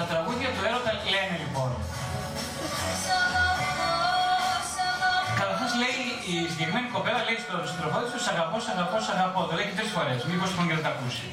Τα 0.00 0.06
τραγούδια 0.12 0.50
του 0.54 0.62
έρωτα 0.68 0.92
λένε 1.12 1.34
λοιπόν. 1.44 1.70
Καταρχάς 5.40 5.72
λέει 5.82 5.98
η 6.32 6.34
συγκεκριμένη 6.52 6.88
κοπέλα 6.96 7.20
λέει 7.28 7.38
στον 7.44 7.60
σύντροφό 7.70 7.98
τη: 8.02 8.08
Σ' 8.24 8.30
αγαπώ, 8.34 8.56
σ' 8.64 8.70
αγαπώ, 8.74 8.96
σ' 9.06 9.12
αγαπώ. 9.16 9.40
Το 9.48 9.52
λέει 9.56 9.66
και 9.68 9.76
τρεις 9.78 9.90
φορές. 9.96 10.18
Μήπως 10.30 10.48
τον 10.54 10.64
και 10.68 10.74
δεν 10.78 10.84
τα 10.86 10.92
ακούσει. 10.94 11.26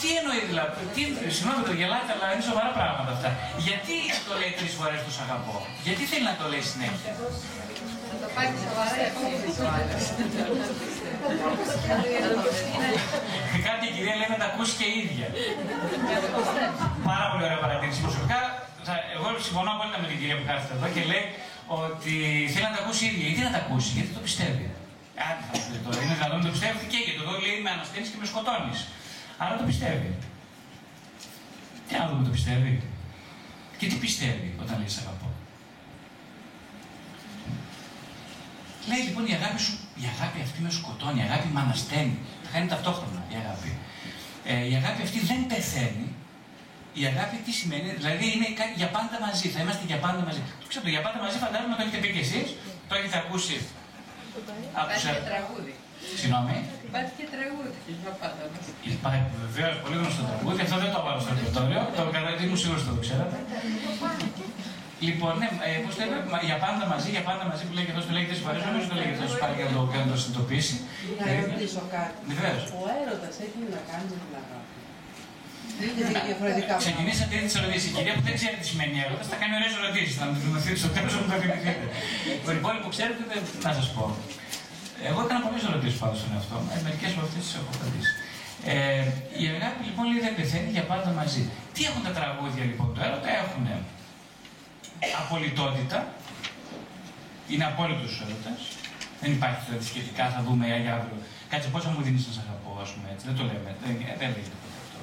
Τι 0.00 0.08
εννοεί 0.18 0.42
δηλαδή, 0.50 0.72
τι, 0.94 1.02
συγγνώμη 1.36 1.62
το 1.68 1.74
γελάτε, 1.80 2.10
αλλά 2.14 2.26
είναι 2.32 2.44
σοβαρά 2.50 2.70
πράγματα 2.78 3.10
αυτά. 3.16 3.30
Γιατί 3.66 3.96
το 4.28 4.32
λέει 4.40 4.52
τρεις 4.58 4.72
φορές 4.78 5.00
του 5.06 5.12
αγαπώ, 5.24 5.56
Γιατί 5.86 6.02
θέλει 6.10 6.26
να 6.30 6.36
το 6.40 6.44
λέει 6.52 6.64
συνέχεια; 6.72 7.12
Θα 8.10 8.16
το 8.22 8.28
πάρει 8.34 8.52
σοβαρά 9.58 9.84
Κάτι 13.68 13.84
η 13.90 13.92
κυρία 13.96 14.14
λέει 14.20 14.30
να 14.34 14.38
τα 14.42 14.46
ακούσει 14.50 14.72
και 14.80 14.86
η 14.92 14.96
ίδια. 15.04 15.26
Πάρα 17.10 17.26
πολύ 17.30 17.42
ωραία 17.48 17.60
παρατήρηση. 17.64 18.00
Προσωπικά, 18.06 18.40
εγώ 19.16 19.26
συμφωνώ 19.46 19.70
απόλυτα 19.76 19.98
με 20.02 20.06
την 20.10 20.16
κυρία 20.20 20.36
που 20.38 20.46
κάθεται 20.50 20.74
εδώ 20.78 20.88
και 20.94 21.02
λέει 21.12 21.24
ότι 21.82 22.12
θέλει 22.52 22.66
να 22.70 22.74
τα 22.76 22.80
ακούσει 22.82 23.02
η 23.06 23.08
ίδια. 23.12 23.26
Γιατί 23.28 23.42
να 23.48 23.52
τα 23.56 23.60
ακούσει, 23.64 23.88
γιατί 23.96 24.10
το 24.18 24.22
πιστεύει. 24.26 24.66
Αν 25.28 25.36
θα 25.46 25.52
σου 25.60 25.68
τώρα, 25.84 25.98
είναι 26.02 26.14
δυνατόν 26.18 26.38
να 26.40 26.44
το 26.46 26.52
πιστεύει 26.54 26.82
και 26.92 26.98
γιατί 27.04 27.20
εδώ 27.24 27.34
λέει 27.44 27.56
με 27.64 27.70
ανασταίνει 27.76 28.06
και 28.12 28.18
με 28.22 28.26
σκοτώνεις. 28.32 28.78
Άρα 29.42 29.54
το 29.60 29.64
πιστεύει. 29.70 30.10
Τι 31.86 31.92
άλλο 32.00 32.12
το 32.28 32.32
πιστεύει. 32.36 32.72
Και 33.78 33.86
τι 33.90 33.96
πιστεύει 34.04 34.48
όταν 34.62 34.74
λέει 34.80 34.92
αγαπώ. 35.02 35.28
Λέει 38.90 39.02
λοιπόν 39.06 39.24
η 39.32 39.34
αγάπη 39.38 39.58
σου, 39.66 39.74
η 40.02 40.04
αγάπη 40.14 40.38
αυτή 40.46 40.58
με 40.64 40.70
σκοτώνει, 40.78 41.18
η 41.22 41.24
αγάπη 41.28 41.46
με 41.54 41.60
ανασταίνει. 41.64 42.16
Θα 42.50 42.56
είναι 42.58 42.70
ταυτόχρονα 42.74 43.20
η 43.34 43.36
αγάπη. 43.42 43.70
Ε, 44.50 44.52
η 44.72 44.74
αγάπη 44.80 45.00
αυτή 45.06 45.18
δεν 45.30 45.40
πεθαίνει. 45.50 46.08
Η 47.00 47.02
αγάπη 47.12 47.34
τι 47.44 47.52
σημαίνει, 47.60 47.88
δηλαδή 48.00 48.24
είναι 48.34 48.48
για 48.80 48.90
πάντα 48.96 49.16
μαζί, 49.26 49.46
θα 49.54 49.58
είμαστε 49.62 49.84
για 49.90 49.98
πάντα 50.04 50.20
μαζί. 50.28 50.42
Το 50.62 50.66
ξέρω, 50.70 50.88
για 50.96 51.02
πάντα 51.06 51.18
μαζί 51.24 51.36
φαντάζομαι 51.44 51.74
το 51.78 51.82
έχετε 51.84 51.98
πει 52.02 52.08
και 52.16 52.22
εσείς, 52.26 52.48
το 52.88 52.92
έχετε 52.98 53.16
ακούσει. 53.22 53.56
Άκουσα. 54.80 55.10
τραγούδι. 55.30 55.74
Συγγνώμη. 56.20 56.56
Υπάρχει 56.88 57.12
και 57.18 57.26
τραγούδι. 57.34 57.78
Υπάρχει 58.98 59.22
βεβαίως 59.44 59.74
πολύ 59.82 59.96
γνωστό 60.00 60.22
τραγούδι, 60.30 60.60
αυτό 60.66 60.76
δεν 60.84 60.90
το 60.94 61.00
βάλω 61.06 61.20
στο 61.24 61.30
ρεπερτόριο, 61.36 61.80
το 61.96 62.02
καταδείχνω 62.14 62.44
ήμουν 62.46 62.58
σίγουρο 62.62 62.78
ότι 62.82 62.88
το 62.98 63.02
ξέρατε. 63.04 63.36
Λοιπόν, 65.08 65.32
ναι, 65.40 65.48
ε, 65.68 65.70
πώς 65.84 65.94
λέμε, 66.00 66.16
για 66.50 66.58
πάντα 66.64 66.84
μαζί, 66.92 67.08
για 67.16 67.24
πάντα 67.28 67.44
μαζί 67.50 67.62
που 67.66 67.72
λέει 67.76 67.84
και 67.86 67.92
αυτό, 67.94 68.02
το 68.08 68.12
λέει 68.16 68.24
τρει 68.30 68.38
φορέ, 68.44 68.56
νομίζω 68.68 68.86
το 68.92 68.96
λέει 68.98 69.06
και 69.10 69.16
αυτό, 69.18 69.26
πάρει 69.42 69.54
και 69.58 69.64
να 69.68 69.72
το, 69.76 69.80
να 70.02 70.08
το 70.12 70.16
συνειδητοποιήσει. 70.22 70.76
Να 71.18 71.32
ρωτήσω 71.50 71.82
κάτι. 71.96 72.16
Βεβαίως. 72.30 72.62
Ο 72.80 72.82
έρωτας 73.00 73.34
έχει 73.44 73.58
να 73.74 73.80
κάνει 73.88 74.06
με 74.12 74.18
την 74.22 74.34
αγάπη. 74.42 74.74
Είναι 75.84 76.20
διαφορετικά. 76.28 76.74
Ξεκινήσατε 76.86 77.32
ήδη 77.38 77.46
τις 77.50 77.56
ερωτήσεις. 77.60 77.86
Η 77.90 77.92
κυρία 77.96 78.14
που 78.16 78.24
δεν 78.28 78.34
ξέρει 78.40 78.54
τι 78.60 78.66
σημαίνει 78.70 78.96
έρωτας 79.06 79.26
θα 79.32 79.36
κάνει 79.40 79.52
ωραίες 79.58 79.74
ερωτήσεις. 79.80 80.14
Θα 80.20 80.24
μου 80.28 80.36
θυμηθείτε 80.42 80.78
στο 80.82 80.90
τέλος 80.96 81.12
μου 81.18 81.26
θα 81.32 81.36
θυμηθείτε. 81.42 81.84
Το 82.46 82.50
υπόλοιπο 82.58 82.82
που 82.84 82.92
ξέρετε, 82.96 83.22
να 83.66 83.72
σας 83.78 83.86
πω. 83.94 84.04
Εγώ 85.08 85.18
έκανα 85.24 85.40
πολλές 85.44 85.62
ερωτήσεις 85.70 85.98
πάνω 86.02 86.14
στον 86.20 86.30
εαυτό 86.36 86.56
μου. 86.60 86.68
Ε, 86.74 86.76
Μερικές 86.86 87.10
από 87.14 87.22
αυτές 87.26 87.42
τις 87.44 87.54
έχω 87.58 87.70
απαντήσει. 87.76 88.12
Ε, 88.72 89.04
η 89.42 89.44
αγάπη 89.56 89.80
λοιπόν 89.88 90.04
λέει 90.10 90.20
δεν 90.26 90.34
πεθαίνει 90.38 90.70
για 90.76 90.84
πάντα 90.92 91.10
μαζί. 91.20 91.42
Τι 91.74 91.80
έχουν 91.88 92.02
τα 92.08 92.12
τραγούδια 92.18 92.64
λοιπόν 92.70 92.88
του 92.92 93.00
έρωτα, 93.06 93.28
έχουν 93.42 93.64
απολυτότητα, 95.22 95.98
είναι 97.52 97.64
απόλυτος 97.70 98.12
έρωτα. 98.22 98.52
Δεν 99.20 99.30
υπάρχει 99.36 99.60
δηλαδή 99.66 99.84
σχετικά, 99.92 100.24
θα 100.34 100.40
δούμε 100.46 100.64
για 100.66 100.92
αύριο. 100.96 101.18
Κάτσε 101.50 101.68
πόσα 101.74 101.88
μου 101.94 102.02
δίνεις 102.06 102.26
να 102.26 102.32
σε 102.36 102.42
αγαπώ, 102.46 102.70
ας 102.84 102.90
πούμε 102.92 103.06
έτσι. 103.12 103.24
Δεν 103.28 103.36
το 103.38 103.42
λέμε, 103.50 103.70
δεν, 103.82 103.92
δεν 104.20 104.28
λέγεται 104.34 104.58
ποτέ 104.62 104.78
αυτό. 104.84 104.98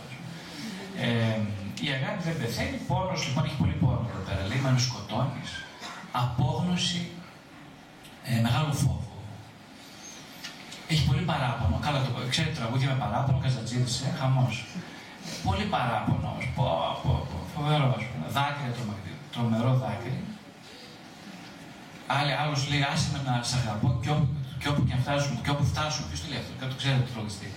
Ε, 1.05 1.37
η 1.85 1.87
αγάπη 1.97 2.21
δεν 2.27 2.35
πεθαίνει, 2.41 2.77
πόνος 2.89 3.19
λοιπόν 3.27 3.43
έχει 3.47 3.57
πολύ 3.63 3.75
πόνο 3.81 4.05
εδώ 4.11 4.21
πέρα. 4.27 4.41
Λέει, 4.49 4.61
μα 4.65 4.69
με 4.75 4.81
σκοτώνεις. 4.87 5.51
Απόγνωση, 6.23 7.01
ε, 8.29 8.33
μεγάλο 8.47 8.71
φόβο. 8.83 9.11
Έχει 10.91 11.03
πολύ 11.09 11.23
παράπονο. 11.31 11.75
Καλά 11.85 11.99
το 12.05 12.09
ξέρετε 12.33 12.55
τραγούδια 12.59 12.87
με 12.91 12.97
παράπονο, 13.03 13.37
καζατζίδε, 13.43 13.89
ε, 14.07 14.09
χαμός. 14.19 14.55
Πολύ 15.47 15.65
παράπονο 15.75 16.25
όμως. 16.33 16.45
Πω, 16.55 16.65
πω, 17.03 17.11
πω, 17.29 17.37
φοβερό, 17.53 17.87
ας 17.99 18.03
πούμε. 18.09 18.25
Δάκρυα 18.35 18.71
τρομακτή, 18.77 19.12
τρομερό 19.33 19.71
δάκρυ. 19.81 20.17
Άλλη, 22.17 22.33
άλλος 22.41 22.61
λέει, 22.69 22.83
άσε 22.91 23.07
με 23.13 23.19
να 23.27 23.33
σε 23.49 23.55
αγαπώ 23.61 23.89
και 24.03 24.09
όπου, 24.15 24.27
και 24.61 24.67
όπου 24.71 24.81
και 24.87 24.95
φτάσουμε, 25.03 25.39
και 25.43 25.51
όπου 25.55 25.65
φτάσουμε. 25.71 26.05
Ποιος 26.09 26.21
το 26.23 26.27
λέει 26.31 26.39
αυτό, 26.43 26.51
το 26.73 26.77
ξέρετε 26.81 27.03
το 27.07 27.11
τραγουδιστή. 27.13 27.49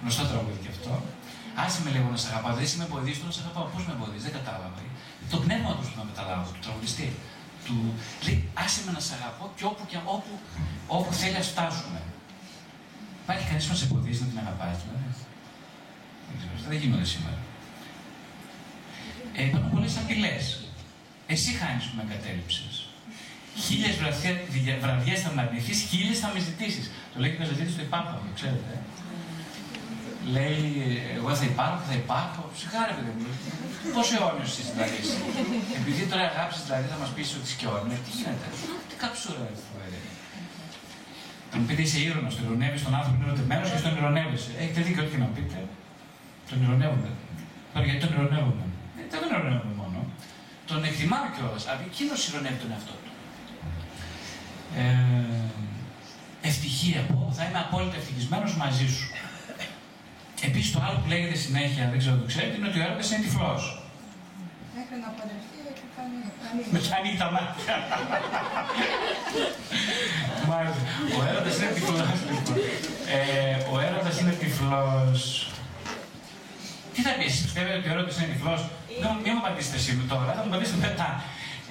Γνωστό 0.00 0.22
τραγούδι 0.30 0.58
και 0.64 0.70
αυτό. 0.74 0.92
Άσε 1.62 1.78
με 1.84 1.90
λίγο 1.94 2.06
να 2.14 2.18
σε 2.22 2.28
αγαπάω, 2.32 2.52
δεν 2.58 2.64
είσαι 2.66 2.76
με 2.80 2.84
εμποδίζει, 2.88 3.18
το 3.22 3.26
να 3.30 3.34
σε 3.36 3.40
αγαπάω. 3.44 3.64
Πώς 3.74 3.82
με 3.86 3.92
εμποδίζει, 3.96 4.24
δεν 4.28 4.34
κατάλαβα. 4.38 4.68
Το 5.32 5.36
πνεύμα 5.44 5.70
του 5.78 5.86
να 5.98 6.04
μεταλάβω, 6.08 6.48
του 6.54 6.62
τραγουδιστή. 6.64 7.08
Του 7.66 7.76
λέει, 8.24 8.38
άσε 8.62 8.80
με 8.86 8.90
να 8.96 9.00
σε 9.06 9.12
αγαπώ 9.18 9.44
και 9.56 9.64
όπου, 9.70 9.82
και, 9.90 9.98
όπου, 10.16 10.32
όπου 10.96 11.12
θέλει 11.20 11.36
να 11.38 11.44
φτάσουμε. 11.54 12.00
Υπάρχει 13.22 13.44
κανείς 13.48 13.64
που 13.66 13.72
να 13.72 13.78
σε 13.80 13.84
εμποδίζει 13.88 14.20
να 14.22 14.28
την 14.30 14.38
αγαπάει, 14.44 14.74
δηλαδή. 14.82 15.08
Δεν 16.26 16.34
ξέρω, 16.38 16.52
αυτά 16.56 16.68
δεν 16.72 16.78
γίνονται 16.82 17.08
σήμερα. 17.14 17.38
Ε, 19.36 19.44
υπάρχουν 19.48 19.70
πολλές 19.70 19.96
απειλές. 20.02 20.63
Εσύ 21.34 21.50
χάνεις 21.60 21.84
που 21.86 21.94
με 21.98 22.02
εγκατέλειψες. 22.06 22.74
Χίλιες 23.64 23.94
βραδιές 24.84 25.18
θα 25.24 25.30
με 25.34 25.40
αρνηθεί, 25.44 25.72
χίλιες 25.90 26.18
θα 26.22 26.28
με 26.34 26.38
ζητήσεις. 26.48 26.84
Το 27.12 27.16
λέει 27.20 27.30
και 27.30 27.38
ο 27.38 27.40
Καζατζήτη 27.42 27.72
στο 27.76 27.82
υπάρχον, 27.88 28.18
το 28.28 28.32
ξέρετε. 28.38 28.72
Ε. 28.76 28.80
Λέει, 30.34 30.64
εγώ 31.18 31.30
θα 31.40 31.44
υπάρχω, 31.52 31.82
θα 31.90 31.96
υπάρχω. 32.02 32.42
Συγχάρε, 32.60 32.92
παιδί 32.96 33.12
μου. 33.18 33.26
Πόσο 33.96 34.12
αιώνιος 34.16 34.50
είσαι 34.58 34.72
δηλαδή. 34.74 34.98
Επειδή 35.80 36.02
τώρα 36.10 36.22
αγάπη 36.32 36.54
δηλαδή 36.66 36.86
θα 36.92 36.96
μας 37.02 37.10
πει 37.14 37.22
ότι 37.36 37.46
είσαι 37.48 37.56
και 37.60 37.66
αιώνιος, 37.68 38.00
τι 38.04 38.10
γίνεται; 38.18 38.48
Τι 38.88 38.94
καψούρα 39.02 39.42
είναι 39.48 39.60
φοβερή. 39.68 40.00
Θα 41.50 41.56
μου 41.58 41.64
πείτε 41.68 41.82
είσαι 41.86 41.98
ήρωα, 42.06 42.28
τον 42.36 42.44
ειρωνεύει 42.46 42.78
τον 42.86 42.94
άνθρωπο 42.98 43.16
είναι 43.18 43.26
ερωτευμένος 43.28 43.66
και 43.72 43.80
στον 43.82 43.92
ειρωνεύεσαι. 43.98 44.50
Έχετε 44.62 44.80
δίκιο 44.86 45.02
ό,τι 45.06 45.16
να 45.24 45.28
πείτε. 45.34 45.58
Τον 46.48 46.58
ειρωνεύουμε. 46.62 47.10
Τώρα 47.72 47.84
γιατί 47.88 48.00
τον 48.04 48.10
ειρωνεύουμε. 48.14 48.64
Δεν 49.12 49.20
τον 49.22 49.30
ειρωνεύουμε 49.32 49.64
μόνο. 49.70 49.73
Τον 50.66 50.84
εκτιμάμε 50.84 51.28
κιόλας. 51.36 51.66
Αλλά 51.68 51.80
εκείνος 51.90 52.28
ειρωνεύει 52.28 52.58
τον 52.62 52.70
εαυτό 52.70 52.94
του. 53.02 53.10
Ε, 54.78 56.48
ευτυχία 56.48 57.00
πω, 57.00 57.32
θα 57.36 57.44
είμαι 57.44 57.58
απόλυτα 57.58 57.96
ευτυχισμένος 57.96 58.56
μαζί 58.56 58.88
σου. 58.96 59.06
Επίσης 60.48 60.72
το 60.72 60.80
άλλο 60.86 60.98
που 60.98 61.08
λέγεται 61.08 61.36
συνέχεια, 61.46 61.88
δεν 61.90 61.98
ξέρω 61.98 62.14
αν 62.14 62.20
το 62.20 62.26
ξέρετε, 62.26 62.56
είναι 62.56 62.68
ότι 62.68 62.78
ο 62.80 62.82
έρωτας 62.82 63.10
είναι 63.10 63.22
τυφλός. 63.26 63.62
Μέχρι 64.76 64.96
να 65.04 65.08
παντρευτεί 65.16 65.56
και 65.78 65.86
κάνει. 65.96 66.16
Με 66.74 66.80
κάνει 66.92 67.10
τα 67.22 67.28
μάτια. 67.34 67.74
Μάλιστα. 70.50 70.82
Ο 71.18 71.20
έρωτας 71.28 71.54
είναι 71.58 71.72
τυφλός, 71.76 72.18
λοιπόν. 72.28 72.56
Ε, 73.16 73.56
ο 73.72 73.74
έρωτας 73.86 74.20
είναι 74.20 74.34
τυφλός. 74.42 75.22
Τι 76.94 77.00
θα 77.02 77.12
πεις, 77.18 77.42
πιστεύετε 77.42 77.76
ότι 77.78 77.88
ο 77.88 77.92
έρωτας 77.92 78.16
είναι 78.18 78.32
τυφλός; 78.32 78.60
Μην 79.24 79.32
μου 79.34 79.42
απαντήσετε 79.44 79.78
σήμερα 79.84 80.06
τώρα, 80.12 80.32
θα 80.36 80.40
μου 80.42 80.50
απαντήσετε 80.50 80.80
μετά. 80.88 81.08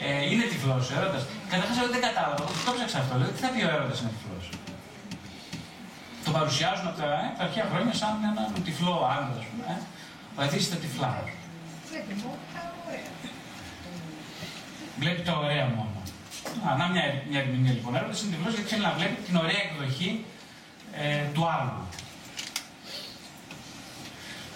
Ε, 0.06 0.30
είναι 0.32 0.46
τυφλός 0.52 0.84
ο 0.90 0.94
έρωτας. 1.00 1.24
Καταρχάς, 1.52 1.76
εγώ 1.82 1.90
δεν 1.96 2.02
κατάλαβα. 2.08 2.36
Το 2.66 2.72
ψάξα 2.76 2.98
αυτό. 3.04 3.14
Λέω, 3.20 3.30
τι 3.36 3.40
θα 3.44 3.50
πει 3.54 3.60
ο 3.68 3.70
έρωτας 3.76 3.98
είναι 4.02 4.12
τυφλός. 4.16 4.46
Το 6.26 6.30
παρουσιάζουν 6.38 6.88
από 6.92 6.98
τα, 7.02 7.10
ε, 7.24 7.28
τα 7.38 7.44
αρχαία 7.48 7.66
χρόνια 7.72 7.94
σαν 8.02 8.14
έναν 8.32 8.48
τυφλό 8.66 8.96
άντρα, 9.16 9.40
ας 9.44 9.48
πούμε. 9.50 9.66
Ε. 9.74 9.78
Ο 10.38 10.40
Αδής 10.44 10.70
τα 10.72 10.78
τυφλά. 10.84 11.12
Βλέπει 11.90 12.14
μόνο 12.22 12.40
τα 12.54 12.62
ωραία. 12.86 13.12
Βλέπει 15.02 15.22
τα 15.28 15.34
ωραία 15.44 15.66
μόνο. 15.76 15.98
Α, 16.66 16.70
να 16.80 16.86
μια, 16.94 17.06
μια 17.30 17.40
ερμηνεία 17.44 17.74
λοιπόν. 17.78 17.96
Έρωτας 17.96 18.22
είναι 18.22 18.32
τυφλός 18.36 18.54
γιατί 18.54 18.70
θέλει 18.72 18.86
να 18.90 18.94
βλέπει 18.98 19.16
την 19.28 19.36
ωραία 19.44 19.62
εκδοχή 19.68 20.10
ε, 21.02 21.24
του 21.34 21.44
άλλου. 21.58 21.78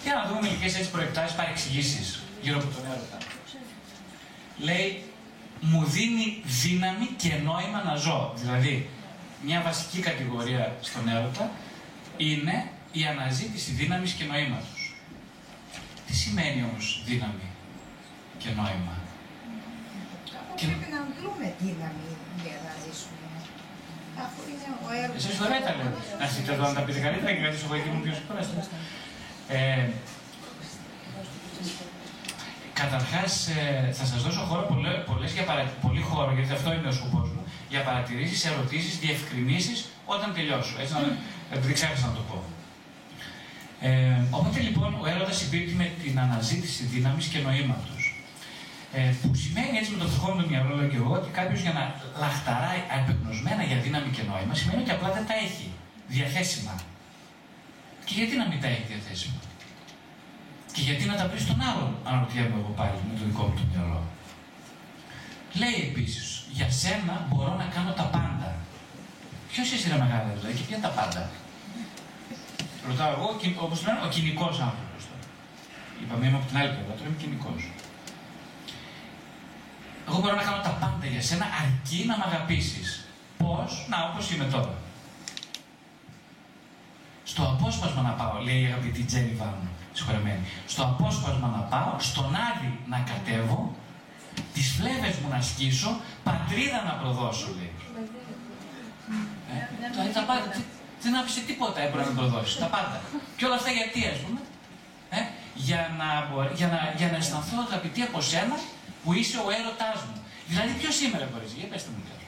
Για 0.04 0.14
να 0.18 0.22
δούμε 0.28 0.40
μερικές 0.40 0.72
έτσι 0.78 0.90
προεκτάσεις, 0.90 1.36
παρεξηγήσεις 1.36 2.08
γύρω 2.42 2.58
από 2.58 2.66
τον 2.74 2.84
έρωτα. 2.84 3.18
Λέει, 4.58 5.02
μου 5.60 5.84
δίνει 5.84 6.42
δύναμη 6.44 7.06
και 7.16 7.34
νόημα 7.34 7.82
να 7.84 7.94
ζω. 7.94 8.32
Δηλαδή, 8.36 8.88
μια 9.42 9.60
βασική 9.60 10.00
κατηγορία 10.00 10.76
στον 10.80 11.08
έρωτα 11.08 11.50
είναι 12.16 12.70
η 12.92 13.04
αναζήτηση 13.04 13.70
δύναμης 13.72 14.12
και 14.12 14.24
νοήματος. 14.24 14.94
Τι 16.06 16.14
σημαίνει 16.14 16.62
όμως 16.70 17.02
δύναμη 17.06 17.48
και 18.38 18.48
νόημα; 18.48 18.94
Και... 20.56 20.66
Πρέπει 20.66 20.90
να 20.94 21.00
αντλούμε 21.06 21.46
δύναμη 21.62 22.10
για 22.42 22.56
να 22.64 22.72
ζήσουμε. 22.82 23.26
Αφού 24.24 24.40
είναι 24.50 24.68
ο 24.84 24.86
έρωτας. 25.00 25.24
Εσείς 25.24 25.40
ωραία 25.46 25.62
τα 25.66 25.72
λέτε. 25.78 26.00
Να 26.20 26.24
είστε 26.26 26.52
εδώ 26.52 26.64
να 26.70 26.74
τα 26.78 26.82
πείτε 26.86 27.00
καλύτερα 27.06 27.30
και 27.32 27.40
κρατήσω 27.42 27.64
εγώ 27.68 27.74
εκεί 27.80 27.88
μου 27.92 28.00
πιο 28.04 28.12
συγχωρέστε. 28.18 28.60
Ε, 29.56 29.88
Καταρχάς, 32.82 33.32
ε, 33.48 33.92
θα 33.98 34.04
σας 34.10 34.20
δώσω 34.24 34.40
χώρο 34.48 34.62
πολλές, 35.06 35.32
για 35.32 35.44
παρα... 35.48 35.62
πολύ 35.84 36.02
χώρο, 36.10 36.30
γιατί 36.36 36.52
αυτό 36.58 36.68
είναι 36.72 36.88
ο 36.92 36.94
σκοπός 36.98 37.28
μου, 37.34 37.42
για 37.72 37.82
παρατηρήσεις, 37.88 38.44
ερωτήσεις, 38.50 38.98
διευκρινήσεις 38.98 39.78
όταν 40.14 40.28
τελειώσω. 40.34 40.74
Έτσι, 40.80 40.92
να... 40.92 41.00
επειδή 41.56 41.72
ξέχασα 41.72 42.06
να 42.06 42.12
το 42.18 42.22
πω. 42.30 42.38
Ε, 43.80 44.20
οπότε 44.30 44.60
λοιπόν 44.60 44.90
ο 45.02 45.04
έρωτας 45.12 45.36
συμπίπτει 45.36 45.74
με 45.82 45.86
την 46.02 46.14
αναζήτηση 46.24 46.82
δύναμης 46.84 47.26
και 47.26 47.38
νοήματος. 47.38 48.02
Ε, 48.92 49.00
που 49.20 49.28
σημαίνει 49.34 49.74
έτσι 49.78 49.90
με 49.94 49.98
το 50.02 50.06
δικό 50.14 50.28
μου 50.34 50.44
μυαλό, 50.50 50.70
λέω 50.76 50.88
και 50.92 51.00
εγώ, 51.02 51.12
ότι 51.20 51.28
κάποιος 51.38 51.60
για 51.60 51.72
να 51.78 51.84
λαχταράει 52.22 52.80
απεγνωσμένα 52.96 53.62
για 53.70 53.78
δύναμη 53.86 54.10
και 54.16 54.22
νόημα 54.30 54.54
σημαίνει 54.60 54.80
ότι 54.84 54.90
απλά 54.96 55.10
δεν 55.16 55.24
τα 55.28 55.34
έχει 55.46 55.66
διαθέσιμα. 56.14 56.74
Και 58.06 58.14
γιατί 58.18 58.34
να 58.36 58.46
μην 58.50 58.58
τα 58.62 58.68
έχει 58.74 58.86
διαθέσιμα; 58.92 59.40
Και 60.78 60.84
γιατί 60.84 61.04
να 61.12 61.16
τα 61.20 61.24
πεις 61.30 61.42
στον 61.42 61.60
άλλον, 61.68 61.90
αναρωτιέμαι 62.08 62.56
εγώ 62.60 62.72
πάλι 62.78 62.96
με 63.08 63.14
το 63.18 63.24
δικό 63.28 63.42
μου 63.48 63.54
το 63.60 63.64
μυαλό. 63.70 64.00
Λέει 65.60 65.78
επίσης, 65.90 66.26
για 66.58 66.70
σένα 66.80 67.14
μπορώ 67.28 67.52
να 67.62 67.66
κάνω 67.74 67.92
τα 68.00 68.06
πάντα. 68.14 68.48
Ποιος 69.50 69.66
είσαι 69.72 69.88
ρε 69.92 69.98
μεγάλα 70.02 70.30
δηλαδή 70.36 70.54
και 70.58 70.66
ποια 70.68 70.78
τα 70.86 70.90
πάντα; 70.98 71.22
Ρωτάω 72.88 73.10
εγώ, 73.16 73.28
όπως 73.64 73.78
λένε, 73.86 74.00
ο 74.06 74.08
κοινικός 74.16 74.54
άνθρωπος. 74.68 75.02
Είπαμε, 76.00 76.22
είμαι 76.26 76.38
από 76.40 76.46
την 76.50 76.56
άλλη 76.60 76.70
πλευρά, 76.74 76.92
τώρα 76.98 77.08
είμαι 77.08 77.20
κοινικός. 77.24 77.60
Εγώ 80.08 80.16
μπορώ 80.20 80.34
να 80.40 80.44
κάνω 80.48 80.60
τα 80.68 80.74
πάντα 80.82 81.06
για 81.14 81.22
σένα 81.28 81.46
αρκεί 81.62 81.98
να 82.08 82.14
με 82.18 82.24
αγαπήσεις. 82.30 82.88
Πώς, 83.40 83.70
να 83.90 83.96
όπως 84.08 84.24
είμαι 84.30 84.46
τώρα. 84.54 84.74
Στο 87.38 87.46
απόσπασμα 87.54 88.02
να 88.02 88.14
πάω, 88.20 88.34
λέει 88.46 88.60
η 88.62 88.66
αγαπητή 88.70 89.02
Τζένι 89.08 89.34
Βάρνο, 89.40 89.68
συγχωρεμένη. 89.96 90.44
Στο 90.72 90.82
απόσπασμα 90.90 91.48
να 91.56 91.62
πάω, 91.72 91.92
στον 92.10 92.28
Άδη 92.48 92.72
να 92.92 92.98
κατέβω, 93.10 93.60
τις 94.54 94.66
φλέβες 94.76 95.16
μου 95.20 95.28
να 95.34 95.40
σκίσω, 95.48 95.90
πατρίδα 96.28 96.80
να 96.88 96.92
προδώσω, 97.00 97.48
λέει. 97.58 97.74
Ε, 100.06 100.12
τα 100.18 100.22
πάντα. 100.30 100.46
Δεν 101.02 101.12
άφησε 101.20 101.40
τίποτα 101.48 101.80
έπρεπε 101.80 102.08
να 102.08 102.14
προδώσει. 102.18 102.58
Τα 102.64 102.68
πάντα. 102.76 103.00
Και 103.36 103.44
όλα 103.44 103.56
αυτά 103.60 103.70
γιατί, 103.78 104.00
ας 104.14 104.18
πούμε. 104.22 104.40
Ε, 105.10 105.20
για, 105.54 105.80
να, 106.00 106.08
για, 106.58 106.68
να, 106.72 106.78
για 107.00 107.08
να 107.12 107.16
αισθανθώ 107.16 107.56
αγαπητή 107.68 108.00
από 108.08 108.20
σένα 108.20 108.56
που 109.02 109.12
είσαι 109.18 109.36
ο 109.46 109.48
έρωτάς 109.58 109.98
μου. 110.06 110.16
Δηλαδή, 110.50 110.72
ποιος 110.80 110.94
είμαι, 111.02 111.18
ρε 111.18 111.28
Κορίτσι, 111.32 111.54
για 111.60 111.68
πετε 111.72 111.88
μου 111.94 112.02
κάτι. 112.08 112.26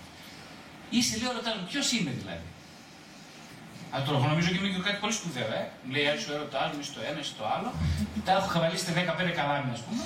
Είσαι, 0.95 1.13
λέει, 1.19 1.29
ο 1.29 1.33
έρωτάς 1.35 1.55
μου, 1.59 1.67
ποιος 1.71 1.87
είμαι 1.95 2.13
δηλαδή. 2.21 2.47
Α, 3.95 3.97
τώρα 4.07 4.19
νομίζω 4.33 4.49
ότι 4.51 4.59
είναι 4.59 4.73
και 4.75 4.83
κάτι 4.89 4.99
πολύ 5.03 5.15
σπουδαίο, 5.19 5.49
ε. 5.61 5.63
Μου 5.83 5.91
λέει, 5.95 6.05
είσαι 6.15 6.31
ο 6.31 6.35
έρωτά 6.37 6.61
μου, 6.69 6.79
είσαι 6.83 6.93
το 6.97 7.01
ένα, 7.09 7.19
είσαι 7.23 7.35
το 7.41 7.45
άλλο. 7.55 7.71
Τα 8.27 8.33
έχω 8.39 8.49
χαβαλίσει 8.55 8.85
15 8.87 9.33
καλάμια, 9.41 9.73
ας 9.79 9.83
πούμε. 9.87 10.03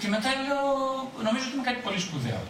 Και 0.00 0.08
μετά 0.14 0.28
λέω, 0.44 0.62
νομίζω 1.26 1.44
ότι 1.48 1.54
είναι 1.56 1.68
κάτι 1.70 1.80
πολύ 1.86 2.00
σπουδαίο. 2.06 2.42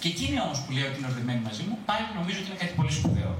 Και 0.00 0.08
εκείνη 0.14 0.36
όμως 0.46 0.58
που 0.62 0.70
λέει 0.76 0.86
ότι 0.90 0.96
είναι 0.98 1.10
ορδεμένη 1.10 1.40
μαζί 1.48 1.62
μου, 1.68 1.76
πάλι 1.88 2.06
νομίζω 2.18 2.38
ότι 2.40 2.48
είναι 2.50 2.60
κάτι 2.64 2.74
πολύ 2.80 2.92
σπουδαίο. 2.98 3.32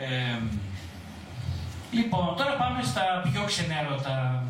Ε, 0.00 0.38
λοιπόν, 1.90 2.36
τώρα 2.36 2.52
πάμε 2.52 2.82
στα 2.82 3.04
πιο 3.32 3.44
ξενέρωτα, 3.44 4.44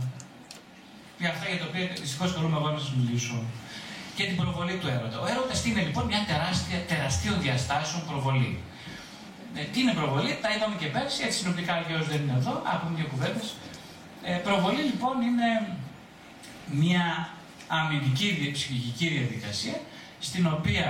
για 1.27 1.35
αυτά 1.35 1.47
για 1.53 1.59
τα 1.63 1.67
οποία 1.71 1.85
δυστυχώς 2.05 2.31
καλούμε 2.35 2.57
εγώ 2.61 2.69
να 2.77 2.81
σας 2.85 2.93
μιλήσω. 2.99 3.37
Και 4.17 4.25
την 4.29 4.37
προβολή 4.41 4.75
του 4.81 4.89
έρωτα. 4.95 5.17
Ο 5.25 5.27
έρωτας 5.33 5.57
τι 5.63 5.67
είναι 5.71 5.83
λοιπόν 5.89 6.05
μια 6.13 6.23
τεράστια, 6.31 6.79
τεραστίων 6.91 7.37
διαστάσεων 7.45 8.01
προβολή. 8.11 8.53
Ε, 9.59 9.63
τι 9.71 9.77
είναι 9.81 9.95
προβολή, 10.01 10.31
τα 10.43 10.49
είπαμε 10.55 10.75
και 10.81 10.89
πέρσι, 10.95 11.21
έτσι 11.27 11.39
συνοπτικά 11.39 11.73
αλλιώ 11.79 11.99
δεν 12.11 12.19
είναι 12.23 12.37
εδώ, 12.41 12.55
άκουμε 12.73 12.93
δύο 12.99 13.09
κουβέντες. 13.13 13.47
Ε, 14.29 14.33
προβολή 14.47 14.83
λοιπόν 14.91 15.15
είναι 15.29 15.49
μια 16.83 17.05
αμυντική 17.79 18.51
ψυχική 18.57 19.07
διαδικασία 19.17 19.77
στην 20.27 20.45
οποία, 20.57 20.89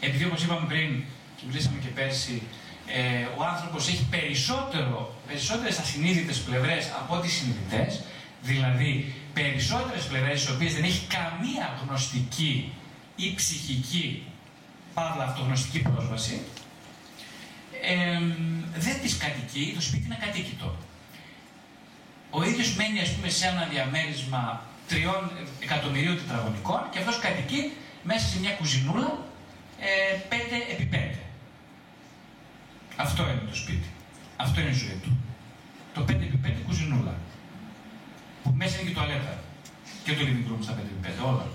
επειδή 0.00 0.24
όπως 0.24 0.42
είπαμε 0.42 0.66
πριν 0.72 0.88
και 1.36 1.44
μιλήσαμε 1.46 1.78
και 1.84 1.92
πέρσι, 1.98 2.36
ε, 2.86 3.24
ο 3.38 3.40
άνθρωπος 3.52 3.88
έχει 3.88 4.04
περισσότερο, 4.16 5.14
περισσότερες 5.28 5.78
ασυνείδητες 5.78 6.38
πλευρές 6.46 6.82
από 7.00 7.14
τις 7.22 7.32
συνειδητές, 7.32 7.90
δηλαδή 8.42 9.14
περισσότερες 9.32 10.04
πλευρές 10.04 10.40
στις 10.40 10.54
οποίες 10.54 10.74
δεν 10.74 10.84
έχει 10.84 11.06
καμία 11.06 11.78
γνωστική 11.86 12.72
ή 13.16 13.34
ψυχική, 13.34 14.22
παύλα 14.94 15.24
αυτογνωστική 15.24 15.78
πρόσβαση, 15.78 16.40
ε, 17.82 18.20
δεν 18.74 19.00
τις 19.02 19.16
κατοικεί, 19.16 19.72
το 19.74 19.80
σπίτι 19.80 20.04
είναι 20.04 20.18
ακατοίκητο. 20.22 20.76
Ο 22.30 22.42
ίδιος 22.42 22.74
μένει 22.76 23.00
ας 23.00 23.10
πούμε 23.10 23.28
σε 23.28 23.46
ένα 23.46 23.66
διαμέρισμα 23.70 24.62
τριών 24.88 25.30
εκατομμυρίων 25.60 26.16
τετραγωνικών 26.16 26.80
και 26.90 26.98
αυτός 26.98 27.18
κατοικεί 27.18 27.72
μέσα 28.02 28.26
σε 28.26 28.38
μια 28.38 28.50
κουζινούλα 28.50 29.18
ε, 29.80 30.18
5 30.28 30.34
επί 30.72 30.88
5. 30.92 31.18
Αυτό 32.96 33.22
είναι 33.22 33.42
το 33.50 33.54
σπίτι. 33.54 33.88
Αυτό 34.36 34.60
είναι 34.60 34.70
η 34.70 34.72
ζωή 34.72 34.98
του. 35.02 35.16
Το 35.94 36.04
5x5 36.08 36.52
κουζινούλα. 36.66 37.14
Που 38.42 38.52
μέσα 38.54 38.80
είναι 38.80 38.88
και 38.88 38.94
το 38.94 39.00
τουαλέτα. 39.00 39.38
Και 40.04 40.12
το 40.12 40.20
living 40.20 40.52
room 40.52 40.58
στα 40.62 40.74
5x5, 40.78 41.26
όλα. 41.26 41.46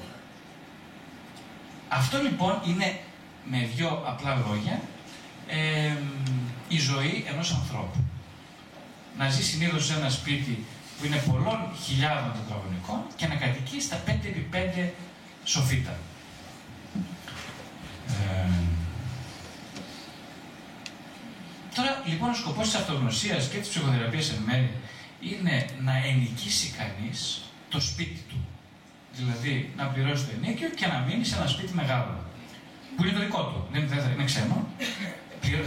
Αυτό 1.89 2.21
λοιπόν 2.21 2.61
είναι 2.65 2.99
με 3.45 3.69
δυο 3.75 4.03
απλά 4.07 4.43
λόγια 4.47 4.81
ε, 5.47 5.97
η 6.67 6.79
ζωή 6.79 7.25
ενός 7.27 7.53
ανθρώπου. 7.53 8.03
Να 9.17 9.29
ζει 9.29 9.43
συνήθως 9.43 9.85
σε 9.85 9.93
ένα 9.93 10.09
σπίτι 10.09 10.65
που 10.99 11.05
είναι 11.05 11.17
πολλών 11.17 11.59
χιλιάδων 11.83 12.31
τετραγωνικών 12.33 13.01
και 13.15 13.27
να 13.27 13.35
κατοικεί 13.35 13.81
στα 13.81 14.03
5x5 14.07 14.89
σοφίτα. 15.43 15.97
Ε, 18.07 18.49
Τώρα 21.75 22.01
λοιπόν 22.05 22.29
ο 22.29 22.33
σκοπός 22.33 22.65
της 22.65 22.75
αυτογνωσίας 22.75 23.47
και 23.47 23.57
της 23.57 23.69
ψυχοθεραπείας 23.69 24.29
εν 24.29 24.41
μέρει 24.45 24.71
είναι 25.29 25.65
να 25.87 25.95
ενοικήσει 26.09 26.67
κανείς 26.79 27.19
το 27.69 27.79
σπίτι 27.79 28.21
του. 28.29 28.39
Δηλαδή 29.17 29.73
να 29.77 29.85
πληρώσει 29.85 30.23
το 30.25 30.31
ενίκιο 30.37 30.69
και 30.69 30.87
να 30.87 30.97
μείνει 31.07 31.25
σε 31.25 31.35
ένα 31.35 31.47
σπίτι 31.47 31.73
μεγάλο. 31.73 32.13
Που 32.95 33.03
είναι 33.03 33.13
το 33.17 33.19
δικό 33.19 33.41
του. 33.43 33.59
Δεν, 33.71 33.87
δεν 33.87 34.11
είναι 34.13 34.23
ξένο. 34.23 34.67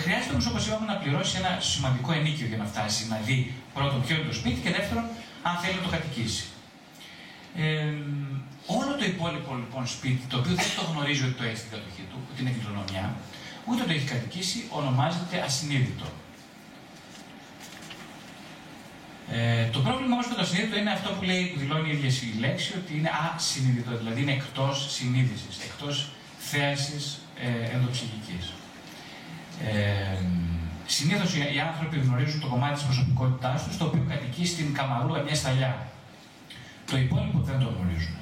Χρειάζεται 0.04 0.32
όμως, 0.32 0.46
όπως 0.46 0.66
είπαμε, 0.66 0.86
να 0.86 0.96
πληρώσει 1.02 1.36
ένα 1.36 1.52
σημαντικό 1.60 2.12
ενίκιο 2.12 2.46
για 2.46 2.56
να 2.56 2.64
φτάσει 2.64 3.08
να 3.08 3.18
δει 3.26 3.52
πρώτον 3.74 4.02
ποιο 4.04 4.14
είναι 4.16 4.24
το 4.24 4.34
σπίτι 4.40 4.60
και 4.60 4.70
δεύτερον 4.70 5.04
αν 5.42 5.54
θέλει 5.62 5.74
να 5.74 5.82
το 5.82 5.88
κατοικήσει. 5.96 6.44
Ε, 7.56 7.92
όλο 8.66 8.92
το 8.98 9.04
υπόλοιπο 9.04 9.54
λοιπόν 9.62 9.86
σπίτι, 9.86 10.22
το 10.32 10.36
οποίο 10.38 10.54
δεν 10.54 10.70
το 10.76 10.82
γνωρίζει 10.90 11.22
ότι 11.24 11.36
το 11.40 11.44
έχει 11.48 11.56
στην 11.62 11.70
κατοχή 11.70 12.04
του, 12.10 12.18
ότι 12.30 12.38
είναι 12.42 12.52
κληρονομιά, 12.56 13.06
ούτε 13.68 13.82
το 13.88 13.92
έχει 13.96 14.06
κατοικήσει, 14.14 14.58
ονομάζεται 14.78 15.36
ασυνείδητο. 15.48 16.06
Ε, 19.32 19.66
το 19.74 19.80
πρόβλημα 19.80 20.12
όμως 20.14 20.28
με 20.28 20.34
το 20.34 20.40
ασυνείδητο 20.40 20.78
είναι 20.78 20.90
αυτό 20.90 21.08
που 21.10 21.22
λέει, 21.22 21.42
που 21.50 21.58
δηλώνει 21.58 21.88
η 21.88 21.92
ίδια 21.92 22.10
η 22.34 22.38
λέξη, 22.38 22.70
ότι 22.80 22.96
είναι 22.98 23.10
ασυνείδητο, 23.34 23.96
δηλαδή 23.96 24.20
είναι 24.22 24.32
εκτός 24.32 24.92
συνείδησης, 24.96 25.54
εκτός 25.68 26.08
θέασης 26.38 27.18
ε, 27.46 27.74
ενδοψυχικής. 27.74 28.44
Ε, 29.64 30.18
Συνήθως 30.90 31.34
οι 31.34 31.60
άνθρωποι 31.70 31.98
γνωρίζουν 31.98 32.40
το 32.40 32.46
κομμάτι 32.46 32.74
της 32.74 32.82
προσωπικότητάς 32.82 33.64
τους, 33.64 33.76
το 33.76 33.84
οποίο 33.84 34.04
κατοικεί 34.08 34.46
στην 34.46 34.74
καμαρούα 34.74 35.18
μιας 35.22 35.38
σταλιά. 35.38 35.88
Το 36.90 36.96
υπόλοιπο 36.96 37.38
δεν 37.38 37.58
το 37.58 37.68
γνωρίζουν. 37.74 38.16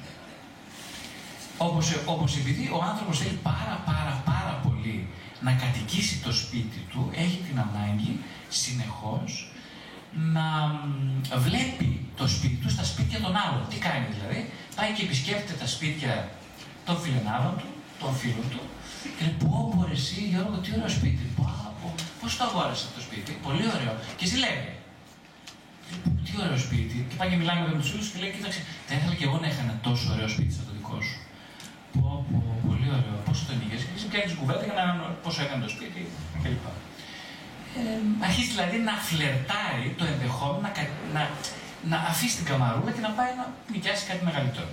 Όπως, 1.57 1.85
όπως 2.05 2.37
επειδή 2.37 2.69
ο 2.77 2.83
άνθρωπος 2.83 3.19
θέλει 3.19 3.39
πάρα 3.43 3.81
πάρα 3.85 4.21
πάρα 4.25 4.53
πολύ 4.63 5.07
να 5.41 5.51
κατοικήσει 5.51 6.15
το 6.25 6.31
σπίτι 6.31 6.79
του, 6.91 7.11
έχει 7.15 7.37
την 7.47 7.59
ανάγκη 7.59 8.19
συνεχώς 8.49 9.51
να 10.33 10.47
βλέπει 11.37 12.05
το 12.17 12.27
σπίτι 12.27 12.55
του 12.55 12.69
στα 12.69 12.83
σπίτια 12.83 13.19
των 13.19 13.35
άλλων. 13.43 13.65
Τι 13.69 13.77
κάνει 13.77 14.07
δηλαδή, 14.15 14.51
πάει 14.75 14.91
και 14.93 15.03
επισκέπτεται 15.03 15.53
τα 15.59 15.67
σπίτια 15.67 16.29
των 16.85 16.97
φιλενάδων 16.97 17.53
του, 17.57 17.69
των 17.99 18.13
φίλων 18.13 18.49
του 18.49 18.61
και 19.15 19.21
λέει 19.25 19.35
πω 19.41 19.49
πω 19.73 19.81
εσύ 19.95 20.19
Γιώργο 20.31 20.57
τι 20.63 20.69
ωραίο 20.75 20.91
σπίτι, 20.97 21.23
πω, 21.35 21.43
πω, 21.81 21.87
πώς 22.21 22.31
το 22.37 22.43
αγόρασε 22.47 22.85
το 22.95 23.01
σπίτι, 23.07 23.31
πολύ 23.45 23.65
ωραίο 23.75 23.93
και 24.17 24.25
ζηλεύει. 24.31 24.73
Τι 26.25 26.31
ωραίο 26.43 26.57
σπίτι. 26.67 26.97
Και 27.09 27.15
πάει 27.19 27.29
και 27.31 27.39
μιλάμε 27.41 27.61
με 27.67 27.75
τους 27.79 27.89
φίλους 27.91 28.07
και 28.11 28.19
λέει: 28.21 28.31
Κοίταξε, 28.35 28.61
θα 28.87 28.93
ήθελα 28.97 29.13
και 29.19 29.25
εγώ 29.27 29.37
να 29.43 29.47
είχα 29.49 29.61
ένα 29.67 29.75
τόσο 29.87 30.05
ωραίο 30.13 30.29
σπίτι 30.33 30.51
σαν 30.57 30.65
το 30.69 30.73
δικό 30.77 30.97
σου. 31.07 31.17
Πω, 31.93 32.25
πω, 32.31 32.39
πολύ 32.67 32.87
ωραίο. 32.97 33.15
Πόσο 33.27 33.41
το 33.47 33.53
νοίγε. 33.59 33.77
Και 33.89 33.97
εσύ 33.97 34.07
κάνει 34.13 34.27
κουβέντα 34.39 34.63
για 34.69 34.75
να 34.79 34.83
πόσο 35.23 35.39
έκανε 35.45 35.61
το 35.65 35.71
σπίτι 35.75 36.01
κλπ. 36.43 36.65
Ε, 37.77 38.25
αρχίζει 38.27 38.49
δηλαδή 38.55 38.77
να 38.77 38.93
φλερτάρει 39.07 39.87
το 39.97 40.05
ενδεχόμενο 40.13 40.59
να, 40.65 40.71
να, 41.13 41.29
να 41.91 41.97
αφήσει 42.11 42.35
την 42.35 42.45
καμαρούλα 42.45 42.91
και 42.91 43.03
να 43.07 43.11
πάει 43.17 43.31
να 43.39 43.45
νοικιάσει 43.71 44.05
κάτι 44.09 44.25
μεγαλύτερο. 44.25 44.69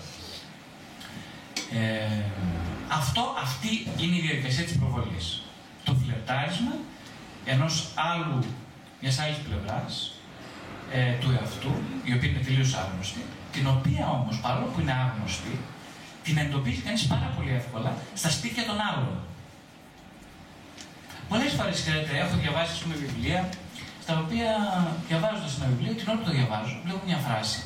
Ε, 1.78 2.23
αυτό, 2.88 3.23
αυτή 3.42 3.70
είναι 4.00 4.16
η 4.16 4.20
διαδικασία 4.26 4.64
της 4.64 4.76
προβολής. 4.78 5.42
Το 5.84 5.92
φλερτάρισμα 6.02 6.75
ενός 7.44 7.75
άλλου, 7.94 8.44
μιας 9.00 9.18
άλλης 9.18 9.37
πλευράς, 9.37 10.12
ε, 10.92 11.12
του 11.20 11.30
εαυτού, 11.37 11.73
η 12.04 12.12
οποία 12.14 12.28
είναι 12.28 12.44
τελείως 12.49 12.75
άγνωστη, 12.75 13.23
την 13.52 13.66
οποία 13.66 14.08
όμως, 14.08 14.40
παρόλο 14.40 14.66
που 14.66 14.80
είναι 14.80 14.92
άγνωστη, 14.92 15.58
την 16.25 16.37
εντοπίζει 16.37 16.80
κανείς 16.80 17.06
πάρα 17.06 17.32
πολύ 17.37 17.52
εύκολα 17.61 17.96
στα 18.14 18.30
σπίτια 18.30 18.64
των 18.64 18.76
άλλων. 18.88 19.18
Πολλές 21.28 21.52
φορές, 21.52 21.76
ξέρετε, 21.83 22.12
έχω 22.19 22.37
διαβάσει 22.37 22.83
πούμε, 22.83 22.95
βιβλία 22.95 23.49
στα 24.04 24.14
οποία 24.25 24.50
διαβάζοντα 25.09 25.49
ένα 25.59 25.66
βιβλίο, 25.73 25.93
την 25.99 26.09
ώρα 26.09 26.19
που 26.19 26.26
το 26.28 26.35
διαβάζω, 26.38 26.75
βλέπω 26.85 27.00
μια 27.11 27.21
φράση 27.26 27.61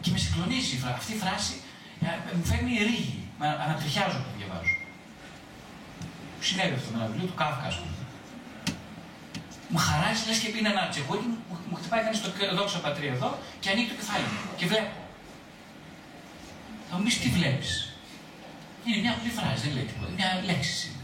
και 0.00 0.10
με 0.10 0.18
συγκλονίζει 0.18 0.74
αυτή 0.98 1.12
η 1.16 1.18
φράση, 1.24 1.54
ε, 2.06 2.10
μου 2.36 2.44
φέρνει 2.50 2.72
ρίγη, 2.88 3.20
με 3.38 3.46
ανατριχιάζω 3.64 4.18
που 4.24 4.32
διαβάζω. 4.38 4.74
Συνέβη 6.46 6.74
αυτό 6.78 6.88
με 6.92 6.96
ένα 6.98 7.06
βιβλίο 7.10 7.26
του 7.30 7.36
Κάφκα, 7.40 7.66
ας 7.72 7.76
πούμε. 7.78 7.92
Μου 9.72 9.78
χαράζει, 9.86 10.20
λες 10.28 10.38
και 10.40 10.48
είναι 10.58 10.72
ένα 10.74 10.82
τσεκούκι, 10.92 11.26
μου, 11.30 11.38
μου 11.68 11.76
χτυπάει 11.78 12.02
κανείς 12.06 12.20
το 12.22 12.28
δόξα 12.58 12.78
πατρί 12.84 13.06
εδώ 13.16 13.30
και 13.60 13.68
ανοίγει 13.70 13.88
το 13.92 13.96
κεφάλι 14.00 14.26
μου. 14.32 14.40
Και 14.58 14.66
βλέπω. 14.72 14.96
Θα 16.88 16.92
μου 16.96 17.02
πεις 17.04 17.18
τι 17.22 17.28
βλέπεις; 17.38 17.70
Είναι 18.84 18.98
μια 19.04 19.12
απλή 19.16 19.30
φράση, 19.38 19.60
δεν 19.64 19.72
λέει 19.76 19.86
τίποτα. 19.90 20.10
Μια 20.18 20.28
λέξη 20.48 20.76
είναι. 20.88 20.97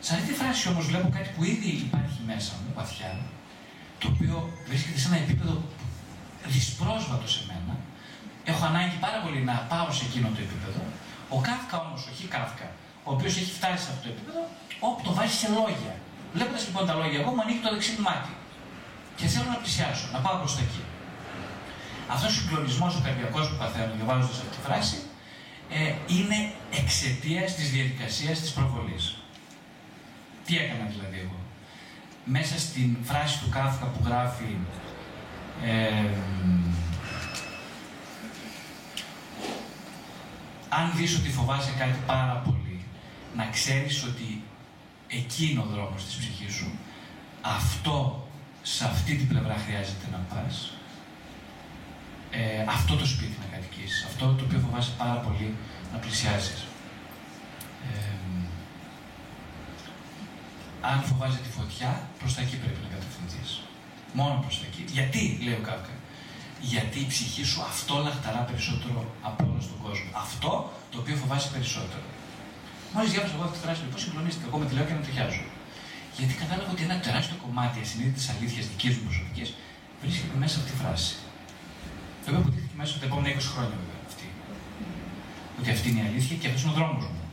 Σε 0.00 0.14
αυτή 0.14 0.26
τη 0.28 0.34
φράση 0.40 0.68
όμως 0.68 0.84
βλέπω 0.90 1.08
κάτι 1.16 1.30
που 1.36 1.44
ήδη 1.44 1.70
υπάρχει 1.86 2.20
μέσα 2.26 2.52
μου, 2.60 2.70
βαθιά, 2.78 3.12
το 4.00 4.06
οποίο 4.12 4.34
βρίσκεται 4.68 4.98
σε 4.98 5.06
ένα 5.10 5.16
επίπεδο 5.24 5.54
δυσπρόσβατο 6.46 7.28
σε 7.34 7.40
μένα. 7.48 7.74
Έχω 8.50 8.62
ανάγκη 8.70 8.96
πάρα 9.06 9.18
πολύ 9.24 9.40
να 9.50 9.54
πάω 9.70 9.88
σε 9.98 10.04
εκείνο 10.08 10.28
το 10.34 10.40
επίπεδο. 10.46 10.82
Ο 11.36 11.38
Κάφκα 11.46 11.76
όμως, 11.84 12.00
όχι 12.12 12.24
Κάφκα, 12.34 12.68
ο 13.08 13.10
οποίος 13.14 13.32
έχει 13.40 13.52
φτάσει 13.58 13.80
σε 13.84 13.90
αυτό 13.92 14.02
το 14.06 14.10
επίπεδο, 14.14 14.42
όπου 14.88 15.00
το 15.06 15.12
βάζει 15.18 15.36
σε 15.42 15.48
λόγια. 15.58 15.92
Βλέποντας 16.34 16.62
λοιπόν 16.66 16.82
τα 16.88 16.94
λόγια, 17.00 17.18
εγώ 17.22 17.30
μου 17.34 17.42
ανοίγει 17.44 17.60
το 17.66 17.70
δεξί 17.74 17.92
μου 17.96 18.02
μάτι. 18.08 18.32
Και 19.18 19.26
θέλω 19.32 19.48
να 19.54 19.58
πλησιάσω, 19.62 20.06
να 20.14 20.18
πάω 20.24 20.36
προς 20.42 20.52
τα 20.56 20.62
εκεί. 20.66 20.82
Αυτός 22.14 22.30
ο 22.32 22.40
συγκλονισμός 22.40 22.92
ο 22.98 23.00
καρδιακός 23.06 23.44
που 23.48 23.56
παθαίνω 23.62 23.92
διαβάζοντας 23.98 24.36
αυτή 24.42 24.52
τη 24.56 24.60
φράση 24.66 24.98
ε, 25.78 25.80
είναι 26.16 26.38
εξαιτίας 26.80 27.48
της 27.54 27.66
διαδικασίας 27.74 28.36
της 28.40 28.50
προβολής. 28.56 29.04
Τι 30.48 30.56
έκανα 30.56 30.84
δηλαδή 30.90 31.18
εγώ; 31.18 31.38
Μέσα 32.24 32.58
στην 32.58 32.96
φράση 33.02 33.38
του 33.38 33.48
Κάφκα 33.48 33.86
που 33.86 34.00
γράφει 34.04 34.56
ε, 35.64 36.10
αν 40.68 40.92
δεις 40.96 41.16
ότι 41.18 41.30
φοβάσαι 41.30 41.72
κάτι 41.78 41.98
πάρα 42.06 42.42
πολύ, 42.44 42.84
να 43.36 43.46
ξέρεις 43.46 44.04
ότι 44.04 44.42
εκεί 45.08 45.48
είναι 45.50 45.60
ο 45.60 45.68
δρόμος 45.72 46.04
της 46.04 46.14
ψυχής 46.14 46.54
σου, 46.54 46.78
αυτό, 47.40 48.28
σε 48.62 48.84
αυτή 48.84 49.14
την 49.14 49.28
πλευρά 49.28 49.56
χρειάζεται 49.66 50.06
να 50.12 50.18
πας, 50.18 50.72
ε, 52.30 52.64
αυτό 52.68 52.96
το 52.96 53.06
σπίτι 53.06 53.36
να 53.40 53.56
κατοικήσεις, 53.56 54.04
αυτό 54.04 54.34
το 54.34 54.44
οποίο 54.44 54.58
φοβάσαι 54.58 54.92
πάρα 54.98 55.18
πολύ 55.20 55.54
να 55.92 55.98
πλησιάσεις. 55.98 56.66
Ε, 57.92 58.17
αν 60.90 60.98
φοβάσαι 61.08 61.40
τη 61.44 61.50
φωτιά, 61.58 61.90
προς 62.18 62.34
τα 62.34 62.40
εκεί 62.44 62.56
πρέπει 62.62 62.80
να 62.84 62.88
κατευθυνθείς. 62.94 63.50
Μόνο 64.18 64.34
προς 64.44 64.54
τα 64.60 64.64
εκεί. 64.70 64.82
Γιατί, 64.96 65.22
λέει 65.44 65.56
ο 65.60 65.62
Κάφκα, 65.68 65.94
γιατί 66.60 66.98
η 67.06 67.06
ψυχή 67.12 67.44
σου 67.50 67.60
αυτό 67.70 67.94
λαχταρά 68.06 68.40
περισσότερο 68.50 69.00
από 69.28 69.40
όλο 69.48 69.60
στον 69.68 69.78
κόσμο. 69.86 70.08
Αυτό 70.24 70.50
το 70.90 70.96
οποίο 71.02 71.16
φοβάσαι 71.22 71.48
περισσότερο. 71.54 72.06
Μόλις 72.94 73.10
διάβασα 73.12 73.34
εγώ 73.36 73.44
αυτή 73.46 73.56
τη 73.58 73.62
φράση, 73.64 73.80
λοιπόν, 73.84 74.00
συγκλονίστηκα. 74.04 74.46
Εγώ 74.50 74.58
με 74.60 74.66
τη 74.66 74.72
λέω 74.76 74.84
και 74.88 74.96
να 74.98 75.02
τριχιάζω. 75.06 75.44
Γιατί 76.18 76.32
κατάλαβα 76.42 76.70
ότι 76.74 76.82
ένα 76.88 76.96
τεράστιο 77.06 77.36
κομμάτι 77.44 77.76
ασυνείδητης 77.84 78.26
αλήθειας 78.32 78.64
δικής 78.70 78.92
μου 78.96 79.02
προσωπικής 79.08 79.48
βρίσκεται 80.02 80.36
μέσα 80.42 80.54
από 80.58 80.66
τη 80.70 80.74
φράση. 80.80 81.12
Το 82.22 82.26
οποίο 82.28 82.40
αποτύχθηκε 82.42 82.76
μέσα 82.80 82.90
από 82.92 83.00
τα 83.02 83.06
επόμενα 83.10 83.28
20 83.34 83.50
χρόνια, 83.54 83.76
βέβαια. 83.82 84.00
Αυτή. 84.10 84.26
Ότι 85.58 85.68
αυτή 85.76 85.86
είναι 85.90 86.02
η 86.04 86.06
αλήθεια 86.10 86.34
και 86.40 86.46
αυτός 86.48 86.62
είναι 86.62 86.72
ο 86.74 86.76
δρόμος 86.78 87.04
μου. 87.12 87.24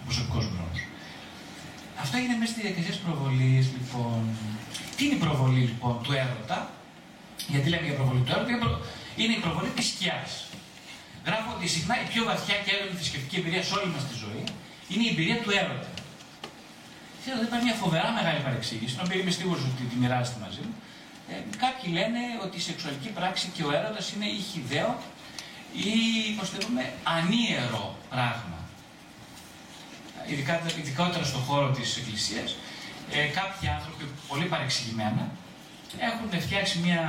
Ο 0.00 0.04
προσωπικός 0.08 0.42
μου 0.46 0.54
δρόμος. 0.58 0.80
Αυτό 2.02 2.16
είναι 2.22 2.36
μέσα 2.40 2.52
στη 2.52 2.60
διαδικασία 2.64 2.94
προβολής, 3.06 3.64
λοιπόν. 3.76 4.20
Τι 4.96 5.04
είναι 5.04 5.14
η 5.20 5.22
προβολή, 5.26 5.64
λοιπόν, 5.70 5.94
του 6.02 6.12
έρωτα, 6.22 6.58
γιατί 7.52 7.66
λέμε 7.72 7.86
για 7.88 7.96
προβολή 8.00 8.20
του 8.26 8.32
έρωτα, 8.34 8.80
είναι 9.20 9.32
η 9.38 9.40
προβολή 9.44 9.70
της 9.76 9.86
σκιάς. 9.92 10.30
Γράφω 11.26 11.48
ότι 11.56 11.66
συχνά 11.74 11.94
η 12.04 12.06
πιο 12.12 12.22
βαθιά 12.30 12.56
και 12.64 12.70
έντονη 12.74 12.94
θρησκευτική 12.98 13.36
εμπειρία 13.40 13.62
σε 13.68 13.72
όλη 13.78 13.88
μας 13.94 14.04
τη 14.10 14.14
ζωή 14.24 14.42
είναι 14.90 15.02
η 15.06 15.08
εμπειρία 15.12 15.38
του 15.42 15.50
έρωτα. 15.60 15.90
Θέλω 17.22 17.36
να 17.42 17.46
υπάρχει 17.48 17.66
μια 17.68 17.78
φοβερά 17.82 18.08
μεγάλη 18.18 18.40
παρεξήγηση, 18.46 18.92
την 18.94 19.02
οποία 19.06 19.18
είμαι 19.20 19.34
σίγουρος 19.38 19.62
ότι 19.70 19.82
τη 19.90 19.96
μοιράζεται 20.02 20.40
μαζί 20.46 20.62
μου. 20.66 20.74
Ε, 21.30 21.34
κάποιοι 21.64 21.88
λένε 21.98 22.22
ότι 22.44 22.56
η 22.56 22.64
σεξουαλική 22.68 23.08
πράξη 23.18 23.46
και 23.54 23.62
ο 23.68 23.70
έρωτας 23.78 24.12
είναι 24.12 24.26
ή 24.38 24.40
χιδαίο 24.50 24.90
ή, 25.86 25.92
πώς 26.38 26.50
το 26.50 26.58
ανίερο 27.16 27.84
πράγμα. 28.10 28.58
Ειδικά, 30.26 30.60
ειδικότερα 30.80 31.24
στον 31.24 31.40
χώρο 31.40 31.70
της 31.70 31.96
Εκκλησίας, 31.96 32.56
ε, 33.12 33.26
κάποιοι 33.26 33.68
άνθρωποι 33.68 34.04
πολύ 34.28 34.44
παρεξηγημένα 34.44 35.30
έχουν 35.98 36.40
φτιάξει 36.40 36.78
μια, 36.78 37.02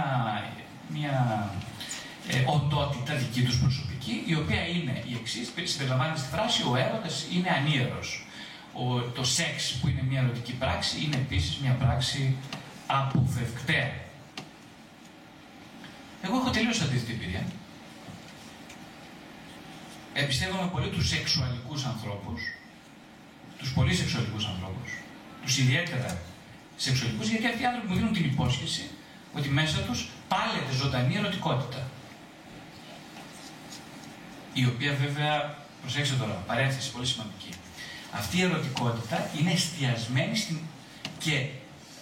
μια 0.88 1.50
ε, 2.28 2.44
οντότητα 2.46 3.16
δική 3.16 3.42
τους 3.44 3.60
προσωπική, 3.60 4.24
η 4.26 4.36
οποία 4.36 4.68
είναι 4.68 5.04
η 5.08 5.18
εξής, 5.22 5.52
συμπεριλαμβάνεται 5.64 6.20
στη 6.20 6.30
φράση 6.30 6.64
«Ο 6.72 6.76
έρωτας 6.76 7.26
είναι 7.34 7.50
ανίερος». 7.50 8.26
Ο, 8.74 9.00
το 9.00 9.24
σεξ 9.24 9.74
που 9.74 9.88
είναι 9.88 10.04
μια 10.10 10.22
ερωτική 10.22 10.54
πράξη 10.54 11.04
είναι 11.04 11.16
επίσης 11.16 11.58
μια 11.58 11.72
πράξη 11.72 12.36
αποφευκταία. 12.88 13.92
Εγώ 16.22 16.38
έχω 16.38 16.50
τελείως 16.50 16.82
αντίθετη 16.82 17.12
εμπειρία. 17.12 17.44
Εμπιστεύομαι 20.14 20.70
πολύ 20.72 20.90
τους 20.90 21.08
σεξουαλικούς 21.08 21.86
ανθρώπους, 21.86 22.42
τους 23.64 23.74
πολύ 23.78 23.94
σεξουαλικούς 23.96 24.46
ανθρώπους, 24.46 24.90
τους 25.44 25.58
ιδιαίτερα 25.58 26.10
σεξουαλικούς, 26.76 27.28
γιατί 27.28 27.46
αυτοί 27.46 27.62
οι 27.64 27.66
άνθρωποι 27.66 27.88
μου 27.88 27.96
δίνουν 27.96 28.14
την 28.14 28.26
υπόσχεση 28.26 28.84
ότι 29.38 29.50
μέσα 29.50 29.78
τους 29.88 30.00
πάλεται 30.28 30.74
ζωντανή 30.82 31.16
ερωτικότητα 31.16 31.82
η 34.54 34.66
οποία 34.66 34.94
βέβαια, 35.04 35.56
προσέξτε 35.82 36.16
τώρα, 36.16 36.34
παρένθεση 36.48 36.92
πολύ 36.92 37.06
σημαντική. 37.06 37.52
Αυτή 38.12 38.38
η 38.38 38.42
ερωτικότητα 38.42 39.30
είναι 39.40 39.52
εστιασμένη 39.52 40.36
στην 40.36 40.58
και 41.20 41.48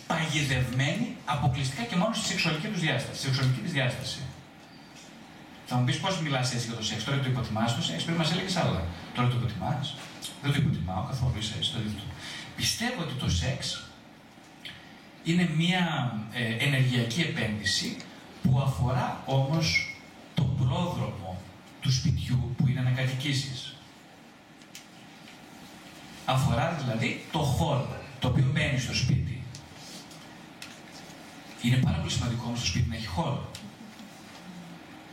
παγιδευμένη 0.08 1.15
αποκλειστικά 1.25 1.84
και 1.84 1.96
μόνο 1.96 2.13
στη 2.13 2.25
σεξουαλική 2.25 2.68
τους 2.68 2.80
διάσταση, 2.80 3.18
στη 3.18 3.25
σεξουαλική 3.27 3.60
της 3.60 3.72
διάσταση. 3.72 4.20
Θα 5.65 5.75
μου 5.75 5.84
πεις 5.84 5.98
πώς 5.98 6.22
μιλάς 6.22 6.53
έτσι 6.53 6.65
για 6.68 6.75
το 6.75 6.84
σεξ, 6.84 7.03
τώρα 7.03 7.18
το 7.20 7.30
υποτιμάς 7.30 7.75
το 7.75 7.82
σεξ, 7.82 8.03
πριν 8.03 8.15
μας 8.15 8.32
έλεγες 8.32 8.56
άλλα. 8.56 8.84
Τώρα 9.15 9.27
το 9.27 9.36
υποτιμάς. 9.39 9.96
Δεν 10.42 10.51
το 10.51 10.58
υποτιμάω 10.58 11.04
καθόλου, 11.04 11.34
είσαι 11.40 11.54
έτσι 11.58 11.72
το 11.72 11.80
ίδιο. 11.80 12.04
Πιστεύω 12.56 13.01
ότι 13.01 13.13
το 13.13 13.30
σεξ 13.30 13.84
είναι 15.24 15.50
μια 15.58 16.16
ε, 16.34 16.66
ενεργειακή 16.66 17.22
επένδυση 17.22 17.98
που 18.44 18.60
αφορά 18.60 19.24
όμως 19.25 19.96
το 20.34 20.44
πρόδρομο 20.44 21.42
του 21.82 21.92
σπιτιού 21.92 22.56
που 22.58 22.68
είναι 22.68 22.82
να 22.82 22.90
κατοικήσεις. 22.90 23.75
Αφορά 26.25 26.80
δηλαδή 26.84 27.25
το 27.32 27.40
χώρο 27.40 28.00
το 28.20 28.28
οποίο 28.28 28.46
μπαίνει 28.54 28.80
στο 28.80 28.94
σπίτι. 28.94 29.44
Είναι 31.62 31.75
πάρα 31.75 31.98
πολύ 31.98 32.12
σημαντικό 32.12 32.44
όμως 32.46 32.60
το 32.60 32.66
σπίτι 32.66 32.90
να 32.90 32.96
έχει 32.96 33.08
χώρο. 33.08 33.51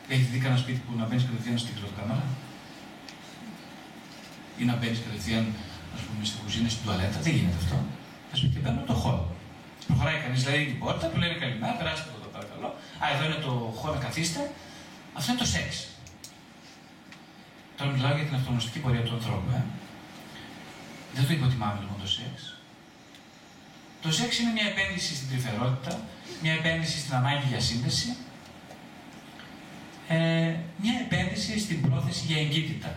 Έχετε 0.08 0.28
δει 0.32 0.38
κανένα 0.38 0.60
σπίτι 0.60 0.80
που 0.86 0.98
να 0.98 1.06
μπαίνεις 1.06 1.24
κατευθείαν 1.24 1.58
στην 1.58 1.74
κλωτοκάμαρα 1.74 2.24
ή 4.60 4.64
να 4.70 4.74
μπαίνεις 4.76 5.00
κατευθείαν 5.06 5.44
ας 5.94 6.00
πούμε, 6.04 6.24
στην 6.28 6.38
κουζίνα, 6.42 6.68
στην 6.74 6.82
τουαλέτα. 6.84 7.18
Δεν 7.26 7.32
γίνεται 7.36 7.58
αυτό. 7.62 7.76
Τα 8.30 8.36
σπίτια 8.36 8.60
μπαίνουν 8.62 8.86
το 8.92 8.96
χώρο. 9.02 9.22
Προχωράει 9.86 10.18
κανείς, 10.24 10.40
λέει 10.48 10.64
την 10.70 10.78
πόρτα, 10.82 11.04
του 11.10 11.18
λένε 11.22 11.34
καλημέρα, 11.42 11.72
περάστε 11.80 12.08
εδώ 12.18 12.28
παρακαλώ. 12.36 12.68
Α, 13.02 13.04
εδώ 13.14 13.22
είναι 13.26 13.40
το 13.46 13.52
χώρο 13.78 13.94
να 13.94 14.00
καθίστε. 14.06 14.40
Αυτό 15.16 15.28
είναι 15.30 15.40
το 15.44 15.48
σεξ. 15.54 15.68
Τώρα 17.76 17.90
μιλάω 17.90 18.14
για 18.18 18.24
την 18.28 18.34
αυτογνωστική 18.38 18.78
πορεία 18.78 19.02
του 19.06 19.14
ανθρώπου. 19.18 19.50
Ε. 19.58 19.62
Δεν 21.14 21.26
το 21.26 21.32
υποτιμάμε 21.32 21.78
λοιπόν 21.80 21.98
το 22.04 22.08
σεξ. 22.16 22.34
Το 24.02 24.12
σεξ 24.12 24.38
είναι 24.38 24.52
μια 24.56 24.66
επένδυση 24.72 25.14
στην 25.14 25.28
τρυφερότητα, 25.28 26.00
μια 26.42 26.52
επένδυση 26.52 26.98
στην 26.98 27.14
ανάγκη 27.14 27.46
για 27.48 27.60
σύνδεση, 27.60 28.16
ε, 30.08 30.16
μια 30.82 30.94
επένδυση 31.04 31.58
στην 31.58 31.80
πρόθεση 31.80 32.24
για 32.26 32.40
εγκύτητα. 32.40 32.96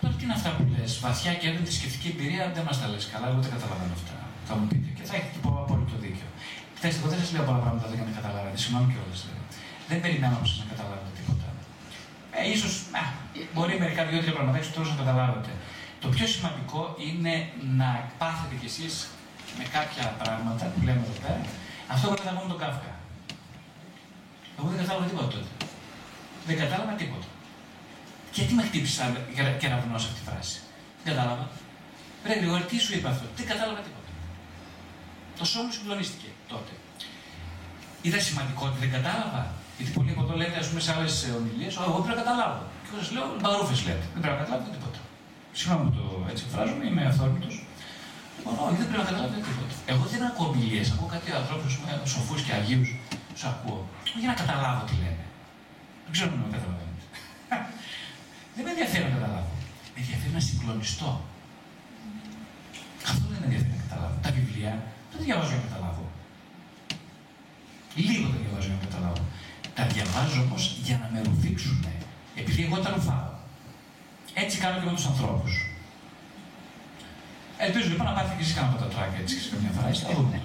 Τώρα 0.00 0.13
τι 0.24 0.30
είναι 0.30 0.40
αυτά 0.42 0.52
που 0.56 0.64
λες, 0.74 0.92
βαθιά 1.06 1.32
και 1.38 1.46
έντονη 1.48 1.66
θρησκευτική 1.68 2.08
εμπειρία 2.14 2.44
δεν 2.56 2.64
μας 2.68 2.76
τα 2.80 2.86
λες 2.92 3.04
καλά, 3.12 3.26
εγώ 3.30 3.40
δεν 3.44 3.52
καταλαβαίνω 3.56 3.94
αυτά. 4.00 4.14
Θα 4.48 4.52
μου 4.56 4.64
πείτε 4.70 4.88
και 4.96 5.04
θα 5.08 5.14
έχετε 5.18 5.36
και 5.42 5.48
απόλυτο 5.64 5.96
δίκιο. 6.04 6.28
Κοιτάξτε, 6.74 6.98
εγώ 7.00 7.08
δεν 7.12 7.18
σας 7.22 7.30
λέω 7.34 7.44
πολλά 7.48 7.60
πράγματα 7.64 7.86
δεν 7.90 7.96
να 8.10 8.14
καταλάβετε, 8.18 8.56
συγγνώμη 8.62 8.86
κιόλας 8.92 9.20
δεν 9.90 9.98
περιμένω 10.04 10.34
από 10.38 10.46
να 10.62 10.66
καταλάβετε 10.72 11.10
τίποτα. 11.18 11.46
Ε, 12.36 12.40
ίσως, 12.54 12.72
α, 13.00 13.02
μπορεί 13.52 13.72
μερικά 13.84 14.02
δύο-τρία 14.08 14.34
πραγματάκια 14.38 14.68
στο 14.70 14.80
να 14.92 14.96
καταλάβετε. 15.02 15.50
Το 16.02 16.08
πιο 16.14 16.26
σημαντικό 16.34 16.82
είναι 17.06 17.34
να 17.80 17.88
πάθετε 18.20 18.54
κι 18.60 18.68
εσείς 18.72 18.94
με 19.58 19.64
κάποια 19.76 20.04
πράγματα 20.20 20.64
που 20.72 20.80
λέμε 20.86 21.02
εδώ 21.06 21.16
πέρα, 21.24 21.42
αυτό 21.94 22.04
που 22.08 22.16
κατάλαβα 22.20 22.46
τον 22.52 22.60
Κάφκα. 22.62 22.92
Εγώ 24.56 24.66
δεν 24.70 24.78
κατάλαβα 24.82 25.04
τίποτα 25.10 25.28
τότε. 25.34 25.50
Δεν 26.48 26.56
κατάλαβα 26.62 26.92
τίποτα. 27.02 27.28
Γιατί 28.34 28.52
με 28.58 28.62
χτύπησε 28.68 29.02
κεραυνό 29.60 29.94
αυτή 29.94 30.12
τη 30.18 30.22
φράση. 30.28 30.56
Δεν 31.04 31.14
κατάλαβα. 31.14 31.46
Ρε 32.26 32.34
Γρηγόρη, 32.40 32.64
τι 32.70 32.78
σου 32.84 32.92
είπα 32.96 33.08
αυτό; 33.14 33.26
Δεν 33.38 33.46
κατάλαβα 33.52 33.80
τίποτα. 33.86 34.10
Το 35.38 35.44
σώμα 35.50 35.64
μου 35.64 35.72
συγκλονίστηκε 35.76 36.28
τότε. 36.52 36.72
Είδα 38.04 38.20
σημαντικό 38.28 38.62
ότι 38.70 38.78
δεν 38.84 38.90
κατάλαβα. 38.96 39.42
Γιατί 39.76 39.90
πολλοί 39.96 40.10
από 40.14 40.22
εδώ 40.26 40.34
λένε, 40.40 40.56
ας 40.62 40.66
πούμε, 40.68 40.80
σε 40.86 40.90
άλλες 40.94 41.14
ομιλίες, 41.38 41.72
εγώ 41.88 41.98
πρέπει 42.04 42.12
να 42.14 42.18
καταλάβω. 42.22 42.62
Και 42.82 42.88
εγώ 42.90 42.98
σας 43.02 43.10
λέω, 43.14 43.26
μπαρούφες 43.42 43.80
λέτε. 43.86 44.04
Δεν 44.14 44.20
πρέπει 44.22 44.36
να 44.36 44.40
καταλάβετε 44.42 44.70
τίποτα. 44.76 45.00
Συγγνώμη 45.58 45.88
το 45.96 46.04
έτσι 46.30 46.42
εκφράζομαι, 46.46 46.84
είμαι 46.88 47.02
αυθόρμητος. 47.10 47.54
Λοιπόν, 48.36 48.54
όχι, 48.66 48.76
δεν 48.80 48.88
πρέπει 48.90 49.02
να 49.04 49.08
καταλάβετε 49.10 49.42
τίποτα. 49.48 49.74
Εγώ 49.92 50.04
δεν 50.12 50.20
ακούω 50.28 50.48
ομιλίες, 50.52 50.86
ακούω 50.94 51.08
κάτι 51.14 51.28
ανθρώπους 51.42 51.72
σοφούς 52.12 52.40
και 52.46 52.52
αγίους, 52.58 52.88
τους 53.32 53.44
ακούω. 53.52 53.80
Για 54.22 54.28
να 54.32 54.36
καταλάβω 54.42 54.80
τι 54.88 54.94
λένε. 55.02 55.24
Δεν 56.04 56.12
ξέρω 56.14 56.28
αν 56.32 56.38
με 56.42 56.48
καταλαβαίνετε. 56.56 56.83
Δεν 58.54 58.62
με 58.64 58.70
ενδιαφέρει 58.74 59.04
να 59.08 59.12
καταλάβω. 59.16 59.52
Με 59.94 59.98
ενδιαφέρει 60.02 60.32
να 60.38 60.42
συγκλονιστώ. 60.48 61.10
Αυτό 63.10 63.24
δεν 63.30 63.38
με 63.40 63.46
ενδιαφέρει 63.48 63.74
να 63.76 63.82
καταλάβω. 63.86 64.14
Τα 64.24 64.30
βιβλία 64.38 64.72
δεν 65.10 65.16
τα 65.18 65.24
διαβάζω 65.26 65.50
για 65.52 65.60
να 65.62 65.66
καταλάβω. 65.68 66.04
Λίγο 68.06 68.26
τα 68.32 68.38
διαβάζω 68.42 68.66
για 68.70 68.78
να 68.80 68.84
καταλάβω. 68.86 69.22
Τα 69.76 69.84
διαβάζω 69.92 70.38
όμως 70.46 70.62
για 70.86 70.96
να 71.02 71.06
με 71.12 71.18
ρουφήξουν. 71.26 71.78
Επειδή 72.40 72.60
εγώ 72.66 72.78
τα 72.84 72.90
ρουφάω. 72.94 73.32
Έτσι 74.42 74.54
κάνω 74.62 74.76
και 74.80 74.86
με 74.90 74.94
τους 74.98 75.06
ανθρώπους. 75.12 75.52
Ελπίζω 77.58 77.88
λοιπόν 77.88 78.06
να 78.06 78.12
πάθει 78.16 78.36
και 78.36 78.42
εσείς 78.42 78.54
κάνα 78.54 78.76
τράκια 78.94 79.18
έτσι 79.22 79.34
σε 79.40 79.48
καμιά 79.52 79.70
φορά. 79.76 79.88
Θα 80.06 80.14
δούμε 80.14 80.40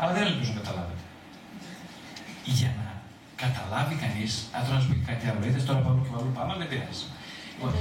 Αλλά 0.00 0.12
δεν 0.16 0.22
ελπίζω 0.30 0.50
να 0.52 0.60
καταλάβετε. 0.60 1.02
Για 2.44 2.70
να 2.78 2.83
καταλάβει 3.42 3.94
κανείς, 4.04 4.32
αν 4.54 4.60
θέλω 4.64 4.76
να 4.78 4.82
σου 4.82 4.88
πει 4.90 4.96
κάτι 5.10 5.24
άλλο, 5.30 5.46
είδες 5.46 5.64
τώρα 5.68 5.80
πάμε 5.84 5.98
και 6.02 6.10
αλλού 6.18 6.32
πάμε, 6.36 6.52
δεν 6.60 6.68
πειράζει. 6.70 7.06
Λοιπόν, 7.52 7.72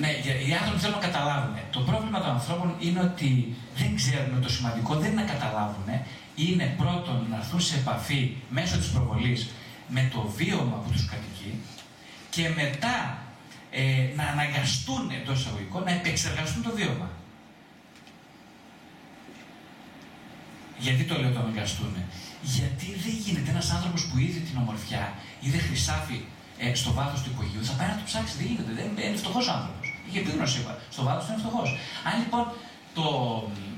ναι, 0.00 0.10
οι 0.48 0.52
άνθρωποι 0.60 0.80
θέλουν 0.82 0.98
να 1.00 1.06
καταλάβουν. 1.08 1.54
Το 1.76 1.80
πρόβλημα 1.88 2.18
των 2.24 2.30
ανθρώπων 2.38 2.68
είναι 2.84 3.00
ότι 3.10 3.30
δεν 3.80 3.90
ξέρουν 4.00 4.42
το 4.42 4.50
σημαντικό, 4.56 4.92
δεν 5.02 5.10
είναι 5.12 5.22
να 5.22 5.28
καταλάβουν. 5.32 5.88
Είναι 6.34 6.66
πρώτον 6.80 7.26
να 7.30 7.36
έρθουν 7.36 7.60
σε 7.60 7.74
επαφή 7.76 8.36
μέσω 8.56 8.74
της 8.78 8.88
προβολής 8.94 9.40
με 9.88 10.10
το 10.12 10.20
βίωμα 10.36 10.76
που 10.82 10.90
τους 10.90 11.04
κατοικεί 11.12 11.52
και 12.30 12.48
μετά 12.60 12.96
ε, 13.70 13.82
να 14.16 14.24
αναγκαστούν 14.24 15.10
εντός 15.10 15.40
εισαγωγικών 15.40 15.82
να 15.84 15.90
επεξεργαστούν 15.90 16.62
το 16.62 16.70
βίωμα. 16.74 17.08
Γιατί 20.84 21.02
το 21.10 21.14
λέω 21.20 21.30
το 21.36 21.40
αναγκαστούν. 21.44 21.94
Γιατί 22.56 22.88
δεν 23.04 23.14
γίνεται 23.24 23.50
ένας 23.54 23.68
άνθρωπος 23.76 24.02
που 24.08 24.16
είδε 24.24 24.40
την 24.48 24.56
ομορφιά, 24.62 25.04
είδε 25.44 25.58
χρυσάφι 25.66 26.18
ε, 26.62 26.74
στο 26.80 26.90
βάθος 26.98 27.20
του 27.22 27.30
υπογείου, 27.34 27.64
θα 27.70 27.74
πάει 27.78 27.88
να 27.92 27.96
το 28.00 28.04
ψάξει. 28.10 28.34
Δεν 28.40 28.46
γίνεται. 28.50 28.72
Δεν 28.78 28.86
είναι 29.08 29.20
φτωχός 29.22 29.46
άνθρωπος. 29.56 29.86
Είχε 30.06 30.18
επίγνωση, 30.24 30.56
είπα. 30.60 30.72
Στο 30.94 31.02
βάθος 31.06 31.24
είναι 31.28 31.40
φτωχός. 31.42 31.68
Αν 32.08 32.14
λοιπόν 32.22 32.44
το. 32.96 33.04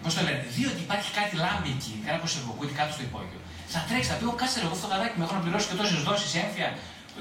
Πώς 0.02 0.14
το 0.16 0.20
λένε, 0.26 0.40
δει 0.54 0.64
ότι 0.72 0.80
υπάρχει 0.86 1.08
κάτι 1.18 1.34
λάμπη 1.44 1.70
εκεί, 1.76 1.94
ένα 2.10 2.18
κοσερβοκούτι 2.24 2.72
κάτω 2.78 2.90
στο 2.96 3.02
υπόγειο, 3.08 3.40
θα 3.72 3.80
τρέξει, 3.88 4.08
θα 4.10 4.16
πει: 4.18 4.24
Κάτσε 4.40 4.58
εγώ 4.64 4.74
αυτό 4.78 4.86
το 4.92 4.96
με 5.18 5.22
έχω 5.24 5.34
να 5.38 5.42
πληρώσει 5.44 5.66
και 5.68 5.76
τόσες 5.80 6.00
δόσεις 6.08 6.30
έμφυα. 6.42 6.68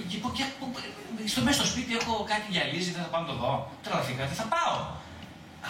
Και, 0.09 0.17
και, 0.37 0.45
στο 1.31 1.39
μέσα 1.45 1.57
στο 1.59 1.67
σπίτι 1.71 1.91
έχω 1.99 2.13
κάτι 2.31 2.45
γυαλίζει, 2.53 2.89
δεν 2.95 3.01
θα 3.05 3.09
πάω 3.11 3.21
να 3.25 3.29
το 3.31 3.35
δω. 3.41 3.53
Τρελαθήκατε, 3.83 4.33
θα 4.41 4.45
πάω. 4.53 4.77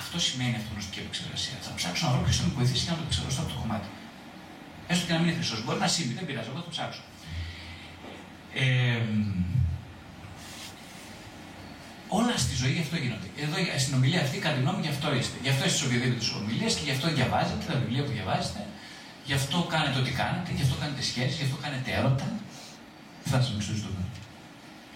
Αυτό 0.02 0.18
σημαίνει 0.28 0.56
αυτογνωστική 0.60 1.00
επεξεργασία. 1.04 1.56
Θα 1.66 1.72
ψάξω 1.80 2.02
να 2.06 2.12
βρω 2.14 2.22
ποιο 2.26 2.34
θα 2.40 2.44
με 2.48 2.54
βοηθήσει 2.60 2.82
και 2.86 2.92
να 2.94 2.98
το 3.00 3.04
επεξεργαστώ 3.06 3.42
από 3.46 3.52
το 3.54 3.60
κομμάτι. 3.64 3.88
Έστω 4.88 5.06
και 5.06 5.14
να 5.14 5.20
μην 5.20 5.28
είναι 5.28 5.38
χρυσός. 5.38 5.64
Μπορεί 5.64 5.80
να 5.80 5.88
σύμπει, 5.88 6.14
δεν 6.14 6.26
πειράζει, 6.26 6.48
εγώ 6.50 6.58
θα 6.58 6.64
το 6.64 6.70
ψάξω. 6.70 7.02
Ε, 8.54 9.02
όλα 12.08 12.38
στη 12.38 12.56
ζωή 12.56 12.72
γι' 12.72 12.86
αυτό 12.86 12.96
γίνονται. 13.04 13.28
Εδώ 13.44 13.56
στην 13.84 13.94
ομιλία 13.98 14.22
αυτή, 14.22 14.38
κατά 14.38 14.56
τη 14.56 14.62
γνώμη, 14.62 14.82
γι' 14.86 14.94
αυτό 14.96 15.08
είστε. 15.16 15.38
Γι' 15.46 15.50
αυτό 15.54 15.66
είστε 15.66 15.78
σε 15.78 15.86
οποιοδήποτε 15.86 16.26
ομιλίε 16.40 16.70
και 16.78 16.84
γι' 16.88 16.96
αυτό 16.98 17.06
διαβάζετε 17.18 17.64
τα 17.72 17.76
βιβλία 17.80 18.04
που 18.06 18.12
διαβάζετε. 18.18 18.62
Γι' 19.28 19.34
αυτό 19.40 19.58
κάνετε 19.74 19.98
ό,τι 20.02 20.12
κάνετε, 20.22 20.50
γι' 20.58 20.66
αυτό 20.66 20.76
κάνετε 20.82 21.02
σχέσεις, 21.10 21.38
γι' 21.40 21.48
αυτό 21.48 21.58
κάνετε 21.66 21.90
έρωτα. 22.00 22.28
Φτάσαμε 23.28 23.62
στο 23.66 23.74
ζητούμενο. 23.78 24.10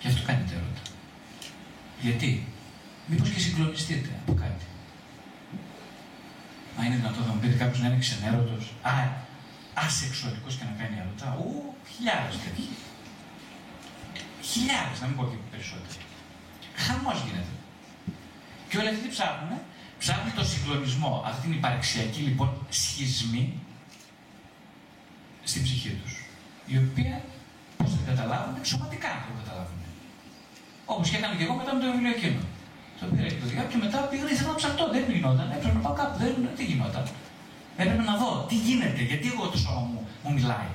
Γι' 0.02 0.08
αυτό 0.12 0.22
κάνετε 0.30 0.52
έρωτα. 0.60 0.84
Γιατί, 2.06 2.30
μήπως 3.10 3.30
και 3.30 3.40
συγκλονιστείτε 3.40 4.10
από 4.22 4.34
κάτι. 4.44 4.66
Μα 6.76 6.86
είναι 6.86 6.96
δυνατόν 6.96 7.24
να 7.28 7.34
μου 7.34 7.40
πείτε 7.40 7.58
κάποιος 7.63 7.80
να 7.82 7.88
είναι 7.88 7.98
ξενέρωτος, 8.06 8.63
α, 8.82 8.94
ασεξουαλικό 9.86 10.50
και 10.58 10.65
να 10.70 10.74
κάνει 10.80 10.96
έρωτα. 11.02 11.28
Ου, 11.42 11.50
χιλιάδες 11.94 12.36
τέτοιοι. 12.44 12.68
Χιλιάδες, 14.52 14.98
να 15.02 15.06
μην 15.08 15.15
πω 15.18 15.24
και 15.32 15.38
περισσότεροι. 15.52 16.04
Χαμός 16.86 17.18
γίνεται. 17.26 17.54
Και 18.70 18.78
όλοι 18.80 18.89
αυτοί 18.92 19.02
τι 19.06 19.12
ψάχνουν, 19.15 19.52
ψάχνουν 20.02 20.32
το 20.39 20.44
συγκλονισμό, 20.52 21.12
αυτή 21.30 21.42
την 21.48 21.54
υπαρξιακή 21.60 22.22
λοιπόν 22.28 22.50
σχισμή 22.82 23.46
στην 25.50 25.62
ψυχή 25.63 25.92
τους. 26.02 26.13
Η 26.74 26.76
οποία 26.84 27.15
πώς 27.78 27.89
θα 27.92 27.98
την 27.98 28.08
καταλάβουν, 28.12 28.56
σωματικά 28.72 29.10
θα 29.22 29.26
την 29.28 29.36
καταλάβουν. 29.42 29.80
Όπως 30.94 31.10
και 31.10 31.18
έκανα 31.20 31.36
και 31.38 31.44
εγώ 31.48 31.56
μετά 31.60 31.72
με 31.76 31.80
το 31.84 31.88
βιβλίο 31.92 32.13
εκείνο. 32.18 32.42
Το 33.00 33.06
πήρα 33.13 33.28
και 33.34 33.39
το 33.42 33.48
διάβασα 33.50 33.70
και 33.72 33.80
μετά 33.84 33.98
πήγα 34.10 34.26
ήθελα 34.34 34.50
να 34.54 34.58
ψαχτώ. 34.62 34.84
Δεν 34.94 35.04
γινόταν. 35.12 35.48
Έπρεπε 35.56 35.76
να 35.78 35.84
πάω 35.86 35.96
κάπου. 36.00 36.15
Δεν, 36.22 36.34
τι 36.58 36.63
γινόταν. 36.70 37.04
Έπρεπε 37.82 38.04
να 38.04 38.18
δω 38.18 38.46
τι 38.50 38.56
γίνεται, 38.56 39.02
γιατί 39.02 39.28
εγώ 39.28 39.48
το 39.48 39.58
σώμα 39.58 39.80
μου, 39.80 40.08
μου 40.24 40.34
μιλάει. 40.34 40.72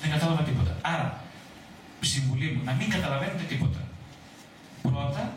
Δεν 0.00 0.10
κατάλαβα 0.10 0.42
τίποτα. 0.42 0.76
Άρα, 0.82 1.20
συμβουλή 2.00 2.48
μου, 2.52 2.64
να 2.64 2.72
μην 2.72 2.90
καταλαβαίνετε 2.90 3.42
τίποτα. 3.48 3.78
Πρώτα, 4.82 5.32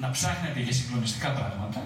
να 0.00 0.10
ψάχνετε 0.10 0.60
για 0.60 0.72
συγκλονιστικά 0.72 1.30
πράγματα 1.30 1.82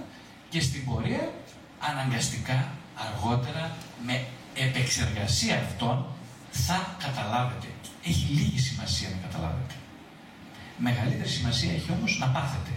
και 0.48 0.60
στην 0.60 0.84
πορεία, 0.84 1.32
αναγκαστικά, 1.78 2.70
αργότερα, 3.06 3.76
με 4.06 4.26
επεξεργασία 4.54 5.54
αυτών, 5.56 6.06
θα 6.50 6.96
καταλάβετε. 7.04 7.66
Έχει 8.04 8.32
λίγη 8.32 8.58
σημασία 8.58 9.08
να 9.08 9.26
καταλάβετε. 9.26 9.74
Μεγαλύτερη 10.78 11.28
σημασία 11.28 11.72
έχει 11.72 11.90
όμως 11.92 12.18
να 12.18 12.26
πάθετε. 12.26 12.72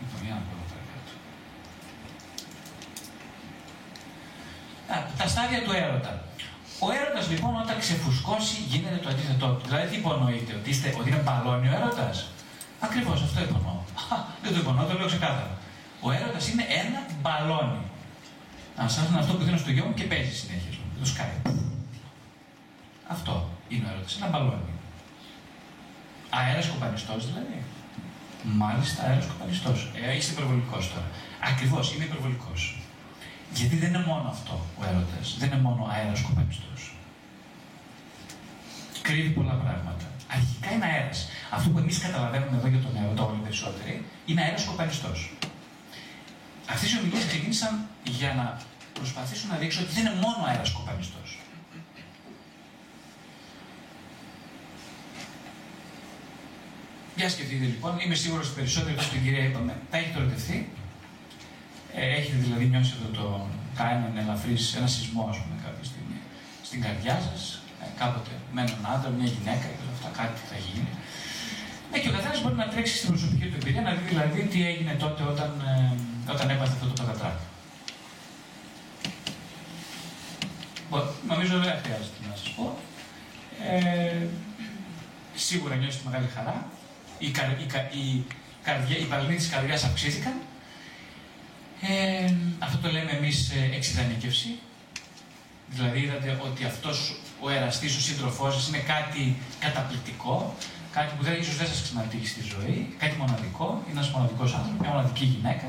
Λοιπόν, 0.00 0.24
για 0.24 0.34
να 0.34 0.40
πω 0.40 0.58
τα 5.18 5.27
στάδια 5.38 5.62
του 5.64 5.72
έρωτα. 5.82 6.12
Ο 6.84 6.86
έρωτας 6.98 7.24
λοιπόν 7.32 7.52
όταν 7.64 7.76
ξεφουσκώσει 7.84 8.56
γίνεται 8.72 8.98
το 9.04 9.08
αντίθετό 9.12 9.48
του. 9.56 9.64
Δηλαδή 9.68 9.86
τι 9.90 9.96
υπονοείται, 10.02 10.52
ότι, 10.58 10.70
είστε, 10.70 10.88
ότι 10.98 11.08
είναι 11.10 11.22
μπαλόνι 11.26 11.68
ο 11.68 11.74
έρωτας; 11.78 12.16
Ακριβώς 12.86 13.18
αυτό 13.26 13.38
υπονοώ. 13.48 13.80
Δεν 14.42 14.50
το 14.54 14.58
υπονοώ, 14.64 14.84
το 14.90 14.94
λέω 14.98 15.06
ξεκάθαρα. 15.12 15.54
Ο 16.06 16.08
έρωτας 16.18 16.44
είναι 16.50 16.64
ένα 16.82 17.00
μπαλόνι. 17.20 17.82
Να 18.76 18.88
σαν 18.88 19.16
αυτό 19.22 19.32
που 19.36 19.44
δίνω 19.44 19.58
στο 19.64 19.70
γιο 19.70 19.84
μου 19.84 19.94
και 19.94 20.04
παίζει 20.10 20.34
συνέχεια. 20.40 20.72
Το 21.00 21.06
σκάει. 21.12 21.36
Αυτό 23.14 23.34
είναι 23.68 23.84
ο 23.88 23.90
έρωτας. 23.92 24.16
Ένα 24.16 24.28
μπαλόνι. 24.32 24.72
Αέρας 26.30 26.66
κοπανιστός 26.72 27.26
δηλαδή. 27.28 27.58
Μάλιστα, 28.42 29.02
αέρας 29.02 29.26
κοπανιστός. 29.32 29.78
Ε, 29.94 30.16
είσαι 30.16 30.32
υπερβολικός 30.32 30.84
τώρα. 30.92 31.08
Ακριβώς, 31.50 31.84
είμαι 31.92 32.04
υπερβολικός. 32.04 32.77
Γιατί 33.54 33.76
δεν 33.76 33.88
είναι 33.88 34.04
μόνο 34.06 34.28
αυτό 34.28 34.66
ο 34.78 34.84
έρωτας. 34.88 35.36
Δεν 35.38 35.48
είναι 35.50 35.60
μόνο 35.60 35.88
αέρας 35.92 36.20
κοπανιστό. 36.20 36.66
Κρύβει 39.02 39.28
πολλά 39.28 39.52
πράγματα. 39.52 40.04
Αρχικά 40.28 40.72
είναι 40.72 40.84
αέρας. 40.84 41.28
Αυτό 41.50 41.70
που 41.70 41.78
εμείς 41.78 41.98
καταλαβαίνουμε 41.98 42.56
εδώ 42.56 42.68
για 42.68 42.78
τον 42.78 42.96
έρωτα, 42.96 43.22
όλοι 43.22 43.40
περισσότεροι, 43.46 44.04
είναι 44.26 44.42
αέρας 44.42 44.64
κοπανιστό. 44.64 45.10
Αυτές 46.70 46.92
οι 46.92 46.98
ομιλίες 46.98 47.24
ξεκίνησαν 47.26 47.86
για 48.04 48.34
να 48.34 48.60
προσπαθήσω 48.92 49.46
να 49.50 49.56
δείξω 49.56 49.80
ότι 49.82 49.92
δεν 49.92 50.06
είναι 50.06 50.14
μόνο 50.14 50.40
αέρας 50.48 50.70
κοπανιστό. 50.70 51.18
Για 57.16 57.28
σκεφτείτε 57.28 57.64
λοιπόν, 57.64 57.98
είμαι 57.98 58.14
σίγουρος 58.14 58.46
ότι 58.46 58.54
περισσότεροι 58.54 58.96
από 58.98 59.08
την 59.08 59.22
κυρία 59.22 59.44
είπαμε, 59.44 59.76
θα 59.90 59.96
έχετε 59.96 60.18
ερωτευτεί. 60.18 60.72
Ε, 62.08 62.10
έχετε 62.18 62.38
δηλαδή 62.46 62.64
νιώσει 62.70 62.92
αυτό 62.96 63.08
το 63.18 63.26
έναν 63.94 64.12
ελαφρύς, 64.22 64.64
ένα 64.78 64.88
σεισμό, 64.94 65.22
ας 65.32 65.38
πούμε, 65.40 65.54
κάποια 65.64 65.84
στιγμή 65.90 66.18
στην 66.68 66.78
καρδιά 66.84 67.16
σας. 67.26 67.40
Ε, 67.82 67.84
κάποτε 68.00 68.32
με 68.54 68.60
έναν 68.66 68.80
άντρα, 68.92 69.10
μια 69.18 69.28
γυναίκα 69.34 69.66
και 69.74 69.82
όλα 69.84 69.94
αυτά, 69.96 70.08
κάτι 70.20 70.40
θα 70.50 70.56
γίνει. 70.66 70.92
Ναι, 71.90 71.98
και 72.02 72.08
ο 72.10 72.14
καθένας 72.16 72.38
μπορεί 72.42 72.56
να 72.64 72.68
τρέξει 72.72 72.94
στην 72.98 73.08
προσωπική 73.12 73.46
του 73.50 73.56
εμπειρία, 73.60 73.82
να 73.88 73.92
δει 73.96 74.04
δηλαδή 74.12 74.40
τι 74.52 74.58
έγινε 74.70 74.92
τότε 75.04 75.22
όταν, 75.32 75.50
ε, 75.70 76.32
όταν 76.34 76.46
έπαθε 76.54 76.72
αυτό 76.76 76.86
το 76.90 76.96
πατατράκι. 77.00 77.46
Νομίζω 81.30 81.54
δεν 81.66 81.76
χρειάζεται 81.82 82.20
να 82.30 82.34
σας 82.40 82.50
πω. 82.56 82.66
Ε, 83.70 84.26
σίγουρα 85.34 85.74
νιώσετε 85.74 86.04
μεγάλη 86.08 86.28
χαρά 86.34 86.56
οι, 87.18 87.28
καρ, 87.36 87.48
οι, 87.50 87.66
οι, 87.98 88.24
καρδιά, 88.62 88.96
οι 88.98 89.06
παλμοί 89.12 89.36
της 89.40 89.48
καρδιάς 89.48 89.84
αυξήθηκαν. 89.84 90.34
Ε, 91.80 92.34
αυτό 92.58 92.78
το 92.78 92.92
λέμε 92.92 93.10
εμείς 93.10 93.50
ε, 93.50 93.76
εξειδανίκευση. 93.76 94.58
Δηλαδή 95.68 96.00
είδατε 96.00 96.40
ότι 96.44 96.64
αυτός 96.64 97.20
ο 97.40 97.50
εραστής, 97.50 97.96
ο 97.96 98.00
σύντροφό 98.00 98.50
σα 98.50 98.68
είναι 98.68 98.84
κάτι 98.84 99.36
καταπληκτικό, 99.60 100.54
κάτι 100.92 101.14
που 101.16 101.24
δεν, 101.24 101.40
ίσως 101.40 101.56
δεν 101.56 101.66
σας 101.66 101.82
ξανατύχει 101.82 102.26
στη 102.26 102.42
ζωή, 102.42 102.94
κάτι 102.98 103.16
μοναδικό, 103.16 103.82
είναι 103.84 103.98
ένας 103.98 104.10
μοναδικός 104.10 104.54
άνθρωπος, 104.54 104.80
μια 104.80 104.90
μοναδική 104.90 105.24
γυναίκα. 105.24 105.68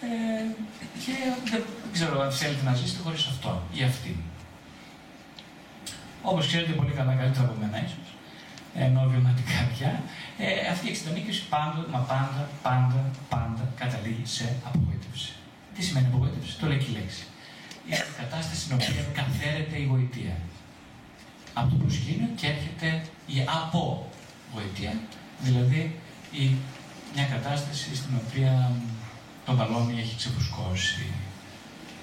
Ε, 0.00 0.06
και 1.04 1.12
δεν, 1.50 1.64
ξέρω 1.92 2.20
αν 2.20 2.32
θέλετε 2.32 2.62
να 2.64 2.74
ζήσετε 2.74 3.02
χωρίς 3.02 3.26
αυτό 3.26 3.62
ή 3.72 3.82
αυτή. 3.82 4.16
Όπως 6.22 6.46
ξέρετε 6.46 6.72
πολύ 6.72 6.92
καλά, 6.92 7.14
καλύτερα 7.14 7.44
από 7.44 7.56
μένα 7.60 7.84
ίσως, 7.84 8.08
ενώ 8.74 9.00
βιωματικά 9.10 9.60
πια, 9.72 10.02
ε, 10.38 10.68
αυτή 10.72 10.86
η 10.86 10.90
εξειδονίκηση 10.90 11.42
πάντα, 11.48 11.86
μα 11.92 11.98
πάντα, 11.98 12.48
πάντα, 12.62 13.10
πάντα 13.28 13.62
καταλήγει 13.76 14.26
σε 14.26 14.56
απογοήτευση. 14.64 15.32
Τι 15.74 15.82
σημαίνει 15.82 16.06
απογοήτευση, 16.06 16.58
το 16.58 16.66
λέει 16.66 16.78
και 16.78 16.90
η 16.90 16.94
λέξη. 16.98 17.24
Είναι 17.86 17.96
η 17.96 18.16
κατάσταση 18.22 18.60
στην 18.60 18.74
οποία 18.74 19.02
καθαίρεται 19.20 19.76
η 19.78 19.84
γοητεία. 19.84 20.36
Από 21.52 21.68
το 21.70 21.76
προσκήνιο 21.76 22.28
και 22.36 22.46
έρχεται 22.46 22.88
η 23.26 23.36
απογοητεία, 23.58 24.94
δηλαδή 25.40 25.98
η, 26.32 26.44
μια 27.14 27.24
κατάσταση 27.24 27.96
στην 27.96 28.12
οποία 28.22 28.70
το 29.46 29.52
μπαλόνι 29.54 30.00
έχει 30.00 30.16
ξεφουσκώσει. 30.16 31.06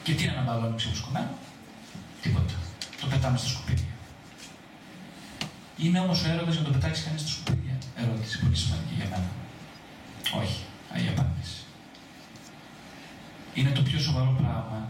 Και 0.04 0.14
τι 0.14 0.24
είναι 0.24 0.32
ένα 0.32 0.44
μπαλόνι 0.44 0.76
ξεφουσκωμένο, 0.76 1.34
τίποτα. 2.22 2.54
Το 3.02 3.08
πετάμε 3.08 3.38
στα 3.38 3.48
σκουπίδια. 3.48 3.94
Είναι 5.78 6.00
όμως 6.00 6.24
ο 6.24 6.30
έρωτας 6.30 6.58
να 6.58 6.64
το 6.64 6.72
πετάξει 6.72 7.04
κανείς 7.04 7.22
στα 7.22 7.30
σκουπίδια. 7.30 7.76
Ερώτηση 7.96 8.40
πολύ 8.40 8.56
σημαντική 8.56 8.94
για 8.96 9.08
μένα. 9.12 9.30
Όχι. 10.42 10.60
Αγία 10.94 11.12
απάντηση. 11.12 11.60
Είναι 13.54 13.70
το 13.70 13.82
πιο 13.82 14.00
σοβαρό 14.00 14.36
πράγμα 14.42 14.90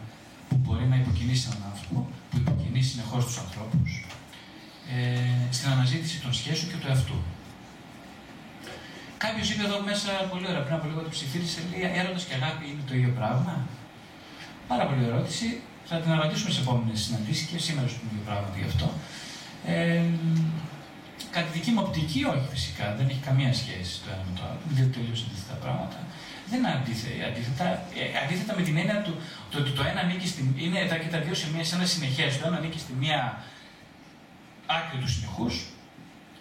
που 0.50 0.56
μπορεί 0.56 0.86
να 0.86 0.96
υποκινήσει 0.96 1.48
έναν 1.50 1.62
άνθρωπο, 1.72 2.08
που 2.30 2.38
υποκινεί 2.38 2.82
συνεχώς 2.82 3.26
τους 3.26 3.38
ανθρώπους, 3.38 4.06
ε, 4.96 5.54
στην 5.56 5.70
αναζήτηση 5.70 6.18
των 6.22 6.34
σχέσεων 6.34 6.72
και 6.72 6.78
του 6.78 6.88
εαυτού. 6.88 7.18
Κάποιος 9.18 9.50
είπε 9.52 9.64
εδώ 9.68 9.80
μέσα 9.90 10.10
πολύ 10.32 10.46
ωραία 10.50 10.64
πριν 10.66 10.76
από 10.76 10.88
λίγο 10.88 11.02
το 11.02 11.10
ψηφίρισε, 11.10 11.60
λέει 11.70 11.82
έρωτας 12.00 12.24
και 12.28 12.34
αγάπη 12.40 12.64
είναι 12.70 12.84
το 12.88 12.94
ίδιο 13.00 13.12
πράγμα. 13.20 13.54
Πάρα 14.72 14.86
πολύ 14.90 15.04
ερώτηση. 15.12 15.48
Θα 15.90 15.96
την 16.02 16.12
απαντήσουμε 16.12 16.52
σε 16.56 16.62
επόμενες 16.62 17.00
συναντήσεις 17.06 17.46
και 17.50 17.58
σήμερα 17.58 17.88
σου 17.88 17.98
πούμε 18.00 18.12
δύο 18.16 18.26
πράγματα 18.30 18.56
γι' 18.62 18.70
αυτό. 18.72 18.88
Ε, 19.66 20.02
Κατά 21.32 21.48
τη 21.48 21.58
δική 21.58 21.72
μου 21.72 21.84
οπτική, 21.86 22.22
όχι 22.34 22.48
φυσικά, 22.56 22.86
δεν 22.98 23.06
έχει 23.10 23.22
καμία 23.30 23.54
σχέση 23.62 23.94
το 24.04 24.08
ένα 24.14 24.24
με 24.30 24.34
το 24.38 24.44
άλλο. 24.48 24.60
Είναι 24.64 24.76
δύο 24.80 24.88
τελείω 24.96 25.16
αντίθετα 25.26 25.56
πράγματα. 25.64 25.98
Δεν 26.50 26.60
είναι 26.60 26.74
αντίθετα, 26.78 27.26
αντίθετα, 27.30 27.66
ε, 28.02 28.04
αντίθετα 28.24 28.52
με 28.58 28.62
την 28.68 28.76
έννοια 28.82 28.98
του 29.06 29.14
ότι 29.60 29.70
το, 29.70 29.76
το, 29.78 29.84
ένα 29.92 30.00
ανήκει 30.06 30.28
στην. 30.34 30.46
είναι 30.64 30.80
τα 30.92 30.96
και 31.02 31.10
τα 31.14 31.20
δύο 31.26 31.36
σε, 31.42 31.48
μια, 31.54 31.64
σε 31.70 31.76
ένα 31.76 31.86
συνεχές. 31.94 32.32
Το 32.40 32.44
ένα 32.48 32.58
ανήκει 32.58 32.80
στη 32.86 32.94
μία 33.04 33.20
άκρη 34.78 34.98
του 35.02 35.10
συνεχούς 35.16 35.56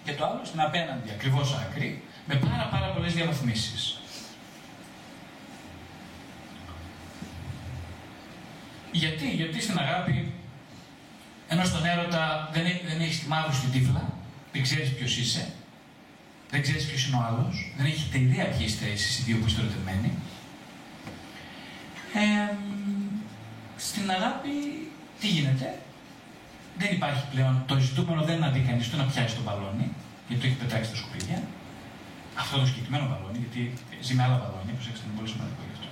και 0.05 0.13
το 0.17 0.23
άλλο 0.29 0.43
στην 0.45 0.61
απέναντι 0.61 1.11
ακριβώς 1.17 1.49
άκρη, 1.63 2.03
με 2.29 2.35
πάρα, 2.35 2.65
πάρα 2.75 2.89
πολλές 2.95 3.13
διαβαθμίσει. 3.15 3.77
Γιατί, 8.93 9.27
γιατί 9.41 9.61
στην 9.63 9.79
αγάπη, 9.79 10.33
ενώ 11.53 11.65
στον 11.65 11.85
έρωτα 11.93 12.51
δεν, 12.53 12.65
δεν 12.89 13.01
έχει 13.01 13.17
τη 13.23 13.29
μαύρη 13.29 13.55
στην 13.55 13.71
τύφλα, 13.71 14.05
δεν 14.53 14.63
ξέρεις 14.63 14.89
ποιος 14.97 15.17
είσαι, 15.17 15.45
δεν 16.51 16.63
ξέρεις 16.63 16.85
ποιος 16.89 17.07
είναι 17.07 17.17
ο 17.17 17.23
άλλος, 17.29 17.73
δεν 17.77 17.87
έχετε 17.87 18.19
ιδέα 18.27 18.45
ποιοι 18.53 18.65
είστε 18.69 18.85
εσείς 18.97 19.19
οι 19.19 19.23
δύο 19.23 19.37
που 19.39 19.47
είστε 19.47 19.61
ερωτευμένοι. 19.61 20.11
Ε, 22.23 22.55
στην 23.77 24.11
αγάπη 24.17 24.53
τι 25.21 25.27
γίνεται, 25.35 25.69
δεν 26.81 26.91
υπάρχει 26.97 27.23
πλέον 27.33 27.55
το 27.67 27.75
ζητούμενο 27.87 28.21
δεν 28.27 28.35
είναι 28.37 28.47
να 28.47 28.53
δει 28.53 28.61
κανείς 28.69 28.91
το 28.91 28.97
να 28.97 29.07
πιάσει 29.11 29.35
το 29.39 29.43
μπαλόνι, 29.47 29.87
γιατί 30.29 30.41
το 30.43 30.47
έχει 30.49 30.59
πετάξει 30.65 30.87
στα 30.91 30.97
σκουπίδια. 31.01 31.39
Αυτό 32.43 32.55
το 32.63 32.67
συγκεκριμένο 32.71 33.05
μπαλόνι, 33.09 33.39
γιατί 33.45 33.61
ζει 34.07 34.15
με 34.17 34.23
άλλα 34.25 34.37
μπαλόνια, 34.41 34.75
προσέξτε, 34.79 35.05
είναι 35.07 35.17
πολύ 35.19 35.29
σημαντικό 35.35 35.63
γι' 35.69 35.77
αυτό. 35.77 35.89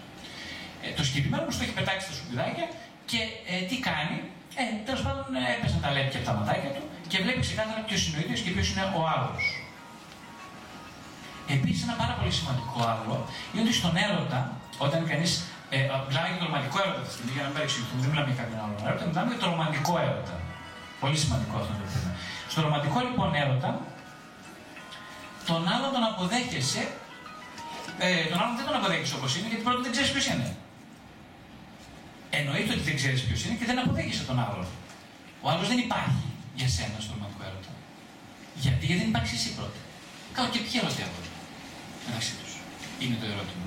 Ε, 0.84 0.88
το 0.98 1.02
συγκεκριμένο 1.06 1.42
όμως 1.44 1.56
το 1.58 1.62
έχει 1.64 1.74
πετάξει 1.80 2.02
στα 2.06 2.14
σκουπιδάκια 2.18 2.66
και 3.10 3.20
ε, 3.52 3.54
τι 3.68 3.76
κάνει, 3.88 4.16
ε, 4.60 4.64
τέλος 4.86 5.02
πάντων 5.06 5.26
ε, 5.40 5.42
έπεσαν 5.54 5.80
τα 5.84 5.90
λέπια 5.94 6.18
από 6.20 6.26
τα 6.28 6.34
ματάκια 6.38 6.70
του 6.76 6.84
και 7.10 7.18
βλέπει 7.24 7.40
ξεκάθαρα 7.46 7.80
ποιος 7.88 8.00
είναι 8.04 8.16
ο 8.18 8.20
ίδιος 8.24 8.40
και 8.44 8.50
ποιος 8.54 8.66
είναι 8.70 8.84
ο 8.98 9.00
άλλος. 9.14 9.42
Επίσης, 11.56 11.82
ένα 11.86 11.96
πάρα 12.02 12.14
πολύ 12.18 12.32
σημαντικό 12.38 12.78
άλλο 12.92 13.14
είναι 13.50 13.62
ότι 13.66 13.74
στον 13.80 13.94
έρωτα, 14.04 14.40
όταν 14.84 15.00
κανείς. 15.10 15.32
Ε, 15.76 15.78
μιλάμε 16.08 16.28
για 16.32 16.40
το 16.42 16.46
ρομαντικό 16.48 16.76
έρωτα 16.82 17.00
αυτή 17.02 17.10
τη 17.10 17.14
στιγμή, 17.16 17.32
για 17.36 17.42
να 17.44 17.48
μην 17.48 17.56
παρεξηγηθούμε, 17.56 18.00
δεν 18.02 18.10
μιλάμε 18.12 18.28
για 18.30 18.38
κάποιον 18.40 18.58
άλλο 18.64 18.76
έρωτα, 18.88 19.04
μιλάμε 19.10 19.28
για 19.32 19.40
το 19.42 19.46
ρομαντικό 19.52 19.92
έρωτα. 20.06 20.34
Πολύ 21.02 21.16
σημαντικό 21.24 21.54
αυτό 21.60 21.72
το 21.80 21.86
θέμα. 21.94 22.10
Στο 22.52 22.58
ρομαντικό 22.66 22.98
λοιπόν 23.06 23.28
έρωτα, 23.42 23.70
τον 25.48 25.60
άλλον 25.74 25.90
τον 25.96 26.04
αποδέχεσαι, 26.10 26.82
ε, 28.06 28.24
τον 28.30 28.38
άλλον 28.42 28.54
δεν 28.58 28.66
τον 28.68 28.76
αποδέχεσαι 28.78 29.14
όπως 29.18 29.30
είναι, 29.36 29.48
γιατί 29.50 29.62
πρώτα 29.66 29.80
δεν 29.86 29.92
ξέρεις 29.94 30.10
ποιος 30.14 30.26
είναι. 30.32 30.48
Εννοείται 32.30 32.72
ότι 32.72 32.84
δεν 32.88 32.96
ξέρεις 32.96 33.20
ποιος 33.22 33.44
είναι 33.44 33.56
και 33.58 33.64
δεν 33.64 33.78
αποδέχεσαι 33.78 34.24
τον 34.24 34.38
άλλον. 34.44 34.66
Ο 35.42 35.46
άλλος 35.50 35.68
δεν 35.68 35.78
υπάρχει 35.78 36.24
για 36.54 36.68
σένα 36.68 36.96
στο 37.04 37.12
ρομαντικό 37.14 37.42
έρωτα. 37.48 37.72
Γιατί, 38.62 38.86
γιατί 38.86 39.00
δεν 39.02 39.08
υπάρχει 39.12 39.34
εσύ 39.38 39.50
πρώτα. 39.58 39.80
Κάτω 40.34 40.48
και 40.54 40.60
ποιοι 40.64 40.76
ερωτεύονται 40.82 41.30
μεταξύ 42.06 42.32
τους. 42.38 42.52
Είναι 43.02 43.16
το 43.20 43.26
ερώτημα. 43.32 43.66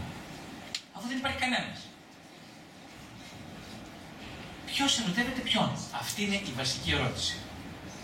Αφού 0.95 1.05
δεν 1.11 1.17
υπάρχει 1.21 1.39
κανένας. 1.45 1.79
Ποιος 4.69 4.91
ερωτεύεται 4.99 5.41
ποιον; 5.49 5.69
Αυτή 6.01 6.19
είναι 6.25 6.39
η 6.49 6.53
βασική 6.61 6.91
ερώτηση. 6.97 7.35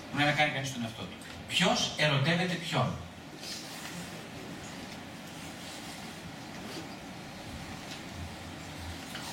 Που 0.08 0.18
να 0.18 0.32
κάνει 0.40 0.52
κανείς 0.56 0.74
τον 0.74 0.82
εαυτό 0.84 1.04
του. 1.10 1.18
Ποιος 1.54 1.80
ερωτεύεται 2.06 2.56
ποιον; 2.66 2.88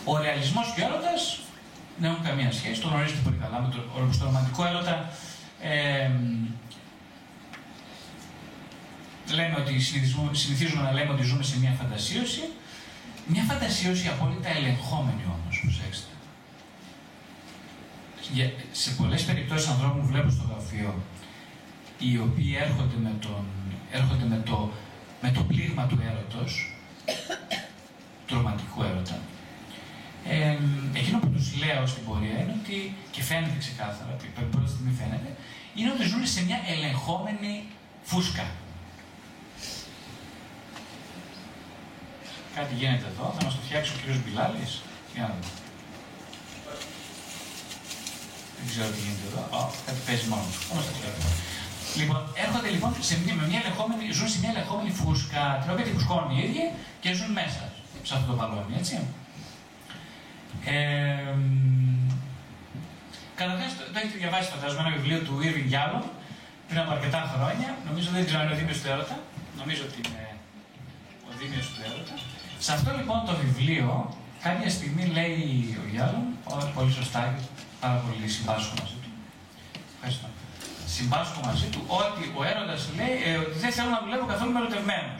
Ο 0.05 0.19
ρεαλισμός 0.19 0.73
και 0.75 0.81
ο 0.81 0.85
έρωτας 0.85 1.41
δεν 1.99 2.11
έχουν 2.11 2.25
καμία 2.25 2.53
σχέση. 2.53 2.81
Το 2.81 2.89
γνωρίζετε 2.89 3.21
πολύ 3.25 3.37
καλά. 3.37 3.61
Με 3.61 3.69
το, 3.75 4.13
στο 4.13 4.25
ρομαντικό 4.25 4.65
έρωτα 4.67 5.11
ε, 5.61 6.11
λέμε 9.33 9.57
ότι 9.59 9.81
συνηθίζουμε 10.33 10.83
να 10.83 10.93
λέμε 10.93 11.13
ότι 11.13 11.23
ζούμε 11.23 11.43
σε 11.43 11.59
μια 11.59 11.75
φαντασίωση. 11.81 12.43
Μια 13.27 13.43
φαντασίωση 13.43 14.09
απόλυτα 14.09 14.49
ελεγχόμενη 14.49 15.25
όμως, 15.35 15.61
προσέξτε. 15.63 16.07
σε 18.73 18.91
πολλές 18.91 19.23
περιπτώσεις 19.23 19.69
ανθρώπων 19.69 20.01
που 20.01 20.07
βλέπω 20.07 20.31
στο 20.31 20.45
γραφείο, 20.51 21.03
οι 21.99 22.19
οποίοι 22.19 22.57
έρχονται 22.61 22.97
με, 23.03 23.13
τον, 23.21 23.45
έρχονται 23.91 24.25
με, 24.25 24.43
το, 24.45 24.73
με 25.23 25.31
το 25.31 25.43
πλήγμα 25.43 25.87
του 25.87 25.99
έρωτος, 26.09 26.75
που 31.75 31.81
του 31.81 31.87
λέω 31.87 31.87
στην 31.87 32.05
πορεία 32.07 32.37
είναι 32.43 32.55
ότι, 32.63 32.77
και 33.15 33.23
φαίνεται 33.29 33.59
ξεκάθαρα, 33.65 34.13
που 34.19 34.25
η 34.49 34.51
πρώτη 34.55 34.71
στιγμή 34.75 34.93
φαίνεται, 35.01 35.31
είναι 35.75 35.91
ότι 35.95 36.05
ζουν 36.11 36.27
σε 36.35 36.41
μια 36.49 36.59
ελεγχόμενη 36.73 37.53
φούσκα. 38.11 38.47
Κάτι 42.57 42.75
γίνεται 42.81 43.07
εδώ, 43.13 43.35
θα 43.37 43.45
μας 43.45 43.55
το 43.57 43.61
φτιάξει 43.67 43.91
ο 43.95 43.97
κύριος 44.01 44.19
Μπιλάλης. 44.23 44.73
Για 45.15 45.23
να 45.23 45.29
δούμε. 45.35 45.53
Δεν 48.59 48.67
ξέρω 48.71 48.89
τι 48.93 48.99
γίνεται 49.05 49.27
εδώ. 49.31 49.43
Ω, 49.59 49.61
κάτι 49.87 50.01
παίζει 50.07 50.27
μόνος 50.33 50.47
του. 50.53 50.61
Θα 50.69 50.75
μας 50.77 50.85
το 50.89 50.93
φτιάξει. 50.99 51.27
Λοιπόν, 52.01 52.21
έρχονται 52.45 52.71
λοιπόν 52.75 52.91
σε 53.09 53.15
μια, 53.23 53.35
με 53.41 53.45
μια 53.51 53.61
ελεγχόμενη, 53.63 54.03
ζουν 54.19 54.29
σε 54.35 54.39
μια 54.43 54.51
ελεγχόμενη 54.55 54.91
φούσκα, 55.01 55.43
την 55.61 55.69
οποία 55.73 55.85
τη 55.87 55.93
φουσκώνουν 55.97 56.31
οι 56.35 56.39
ίδιοι 56.47 56.65
και 57.03 57.09
ζουν 57.19 57.31
μέσα 57.41 57.63
σε 58.09 58.13
αυτό 58.17 58.27
το 58.31 58.37
μπαλόνι, 58.39 58.75
έτσι. 58.81 58.95
Ε, 60.67 61.35
Καταρχάς, 63.41 63.71
το, 63.79 63.83
το 63.93 63.99
έχετε 64.03 64.19
διαβάσει 64.23 64.47
φαντάζομαι 64.55 64.83
ένα 64.85 64.93
βιβλίο 64.97 65.19
του 65.27 65.35
Irving 65.47 65.71
Yalom 65.75 66.05
πριν 66.69 66.79
από 66.83 66.91
αρκετά 66.97 67.21
χρόνια. 67.33 67.69
Νομίζω 67.89 68.09
δεν 68.17 68.23
ξέρω 68.27 68.39
αν 68.41 68.47
είναι 68.47 68.55
ο 68.57 68.59
Δήμιος 68.61 68.79
του 68.81 68.89
Έρωτα. 68.95 69.17
Νομίζω 69.61 69.83
ότι 69.89 69.97
είναι 70.05 70.25
ο 71.29 71.31
Δήμιος 71.41 71.67
του 71.71 71.79
Έρωτα. 71.89 72.15
Σε 72.65 72.71
αυτό 72.77 72.91
λοιπόν 72.99 73.19
το 73.29 73.35
βιβλίο, 73.43 73.89
κάποια 74.47 74.71
στιγμή 74.77 75.05
λέει 75.17 75.43
ο 75.83 75.85
Γιάλων, 75.93 76.25
πολύ 76.77 76.93
σωστά 77.01 77.21
και 77.35 77.43
πάρα 77.83 77.99
πολύ 78.05 78.27
συμπάσχω 78.37 78.73
μαζί 78.81 78.97
του. 79.03 79.11
Ευχαριστώ. 79.95 80.29
Συμπάσχω 80.97 81.41
μαζί 81.49 81.67
του 81.73 81.81
ότι 82.03 82.23
ο 82.39 82.41
έρωτας 82.51 82.81
λέει 82.99 83.15
ε, 83.29 83.37
ότι 83.45 83.57
δεν 83.65 83.73
θέλω 83.77 83.91
να 83.97 84.01
δουλεύω 84.05 84.27
καθόλου 84.33 84.53
με 84.55 84.61
ερωτευμένου. 84.63 85.15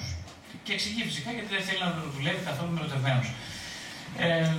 Και 0.65 0.73
εξηγεί 0.77 1.03
φυσικά 1.11 1.31
γιατί 1.37 1.49
δεν 1.57 1.63
θέλει 1.69 1.83
να 1.87 1.91
δουλεύει 2.17 2.43
καθόλου 2.51 2.71
με 2.75 2.79
ερωτευμένου. 2.83 3.25
Ε, 4.19 4.53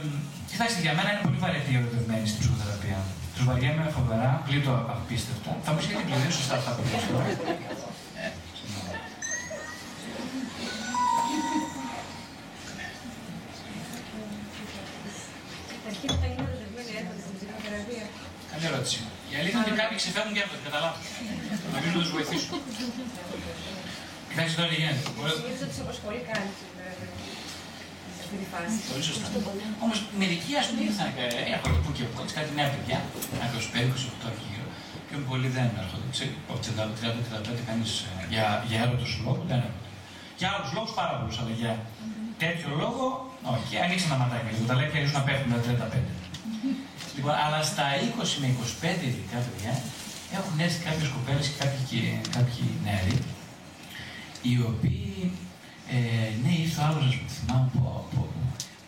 κοιτάξτε, 0.51 0.81
για 0.81 0.93
μένα 0.97 1.09
είναι 1.11 1.23
πολύ 1.23 1.37
βαρετή 1.43 1.71
η 1.73 1.77
ερωτευμένη 1.79 2.27
στην 2.27 2.39
ψυχοθεραπεία. 2.41 2.99
Τους 3.35 3.43
βαριέμαι 3.47 3.85
φοβερά, 3.97 4.29
πλήττω 4.45 4.73
απίστευτα. 4.93 5.51
Θα 5.63 5.69
μου 5.71 5.77
πεις 5.77 5.85
γιατί 5.89 6.03
πληρώνεις 6.07 6.35
σωστά 6.39 6.55
αυτά 6.59 6.71
που 6.75 6.81
λέω 6.89 6.99
τώρα. 7.11 7.25
Καλή 18.51 18.65
ερώτηση. 18.71 18.99
Η 19.31 19.35
αλήθεια 19.39 19.59
είναι 19.59 19.67
ότι 19.69 19.79
κάποιοι 19.81 19.97
ξεφεύγουν 20.01 20.33
και 20.35 20.43
αυτό, 20.45 20.55
κατά 20.65 20.79
λάθο. 20.83 20.99
Νομίζω 21.73 21.93
να 21.97 22.01
τους 22.03 22.11
βοηθήσω. 22.15 22.47
Κοιτάξτε 24.29 24.55
τώρα 24.59 24.69
τι 24.71 24.75
γίνεται. 24.81 25.01
Νομίζω 25.17 25.35
ότι 25.35 25.67
τους 25.71 25.79
απασχολεί 25.85 26.21
κάτι 26.29 26.47
σε 26.59 26.65
αυτή 28.35 28.47
τη 28.47 28.51
φάση. 28.53 28.77
Πολύ 28.91 29.05
σωστά. 29.09 29.27
Όμως 29.85 29.97
μερικοί 30.21 30.51
ας 30.61 30.65
πούμε 30.67 30.81
ήρθαν, 30.89 31.09
ε, 31.21 31.53
έρχονται 31.55 31.79
που 31.83 31.91
και 31.97 32.03
που, 32.11 32.17
κάτι 32.37 32.51
νέα 32.59 32.69
παιδιά, 32.73 32.97
ένα 33.35 33.45
25-28 33.53 34.27
εκεί 34.33 34.45
γύρω, 34.51 34.67
πιο 35.07 35.17
πολλοί 35.29 35.49
δεν 35.57 35.67
έρχονται. 35.81 36.07
Από 36.49 36.59
30-35 36.65 37.61
κανεί 37.69 37.87
για, 38.33 38.45
για 38.69 38.77
έρωτος 38.83 39.11
λόγο 39.25 39.41
δεν 39.49 39.59
έρχονται. 39.65 39.89
Για 40.39 40.47
άλλους 40.53 40.69
λόγους 40.75 40.91
πάρα 40.99 41.13
πολλούς, 41.17 41.37
αλλά 41.39 41.53
για 41.61 41.73
τέτοιο 42.43 42.69
λόγο 42.81 43.05
όχι. 43.55 43.73
Ανοίξαν 43.85 44.09
τα 44.13 44.17
ματάκια 44.21 44.51
λίγο, 44.53 44.65
τα 44.69 44.75
λέει 44.77 44.89
και 44.91 44.99
να 45.17 45.21
πέφτουν 45.27 45.51
τα 45.55 45.59
35. 45.65 46.13
Λοιπόν, 47.15 47.33
αλλά 47.43 47.59
στα 47.71 47.85
20 48.01 48.31
με 48.41 48.47
25 48.51 49.03
ειδικά 49.09 49.37
παιδιά 49.45 49.73
έχουν 50.37 50.55
έρθει 50.65 50.79
κάποιες 50.87 51.09
κοπέλες 51.15 51.45
και 51.49 51.57
κάποιοι, 51.63 51.99
κάποιοι 52.35 52.65
νέοι, 52.85 53.15
οι 54.47 54.55
οποίοι 54.71 55.31
ε, 55.93 55.97
ναι, 56.41 56.51
ήρθε 56.63 56.79
ο 56.81 56.85
άλλο, 56.87 56.99
α 57.09 57.13
πούμε, 57.17 57.31
θυμάμαι 57.37 57.67
που, 57.73 57.79
που, 58.11 58.19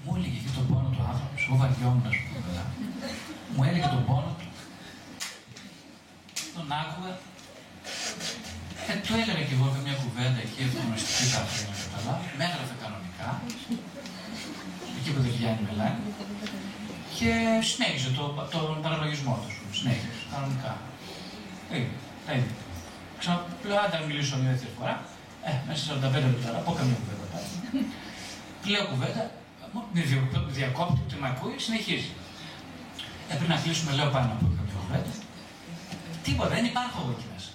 μου 0.03 0.11
έλεγε 0.17 0.39
και 0.45 0.53
τον 0.57 0.65
πόνο 0.69 0.89
του 0.95 1.03
άνθρωπου, 1.09 1.37
εγώ 1.45 1.55
βαριόμουν, 1.61 2.05
ας 2.11 2.17
πούμε, 2.23 2.39
καλά. 2.47 2.63
Μου 3.53 3.61
έλεγε 3.67 3.87
τον 3.95 4.03
πόνο 4.07 4.31
του. 4.39 4.47
Τον 6.55 6.67
άκουγα. 6.81 7.13
Ε, 8.89 8.93
του 9.05 9.13
έλεγα 9.21 9.43
και 9.47 9.55
εγώ 9.57 9.67
μια 9.85 9.95
κουβέντα 10.01 10.39
εκεί, 10.45 10.61
γνωστική 10.85 11.25
κάποια 11.35 11.59
να 11.69 11.75
καταλάβω. 11.83 12.23
Με 12.37 12.43
έγραφε 12.47 12.75
κανονικά. 12.83 13.29
Εκεί 14.97 15.09
που 15.13 15.21
δεν 15.25 15.31
βγαίνει 15.37 15.61
μελάνη. 15.67 16.01
Και 17.17 17.31
συνέχιζε 17.69 18.09
το, 18.17 18.23
τον 18.53 18.81
παραλογισμό 18.85 19.35
του. 19.43 19.51
Συνέχιζε, 19.77 20.11
κανονικά. 20.33 20.73
Ε, 21.75 21.79
τα 22.25 22.31
ίδια. 22.37 22.55
Ξαναπλέον, 23.19 23.91
αν 23.97 24.03
μιλήσω 24.09 24.33
μια 24.41 24.51
δεύτερη 24.51 24.73
φορά, 24.79 24.95
ε, 25.49 25.53
μέσα 25.67 25.81
σε 25.85 25.89
45 25.93 26.29
λεπτά, 26.33 26.49
από 26.61 26.71
καμία 26.77 26.97
κουβέντα 27.01 27.25
πάλι. 27.33 27.47
Λέω 28.71 28.85
κουβέντα, 28.91 29.23
με 29.95 30.01
διακόπτει, 30.57 30.99
ούτε 31.03 31.15
με 31.21 31.27
ακούει, 31.33 31.55
συνεχίζει. 31.67 32.11
Ε, 33.29 33.33
πριν 33.39 33.49
να 33.53 33.57
κλείσουμε, 33.63 33.91
λέω 33.97 34.09
πάνω 34.15 34.29
από 34.35 34.45
καμία 34.57 34.75
κουβέντα. 34.83 35.13
Τίποτα, 36.25 36.49
δεν 36.57 36.65
υπάρχω 36.71 36.97
εγώ 37.03 37.11
εκεί 37.15 37.27
μέσα. 37.33 37.51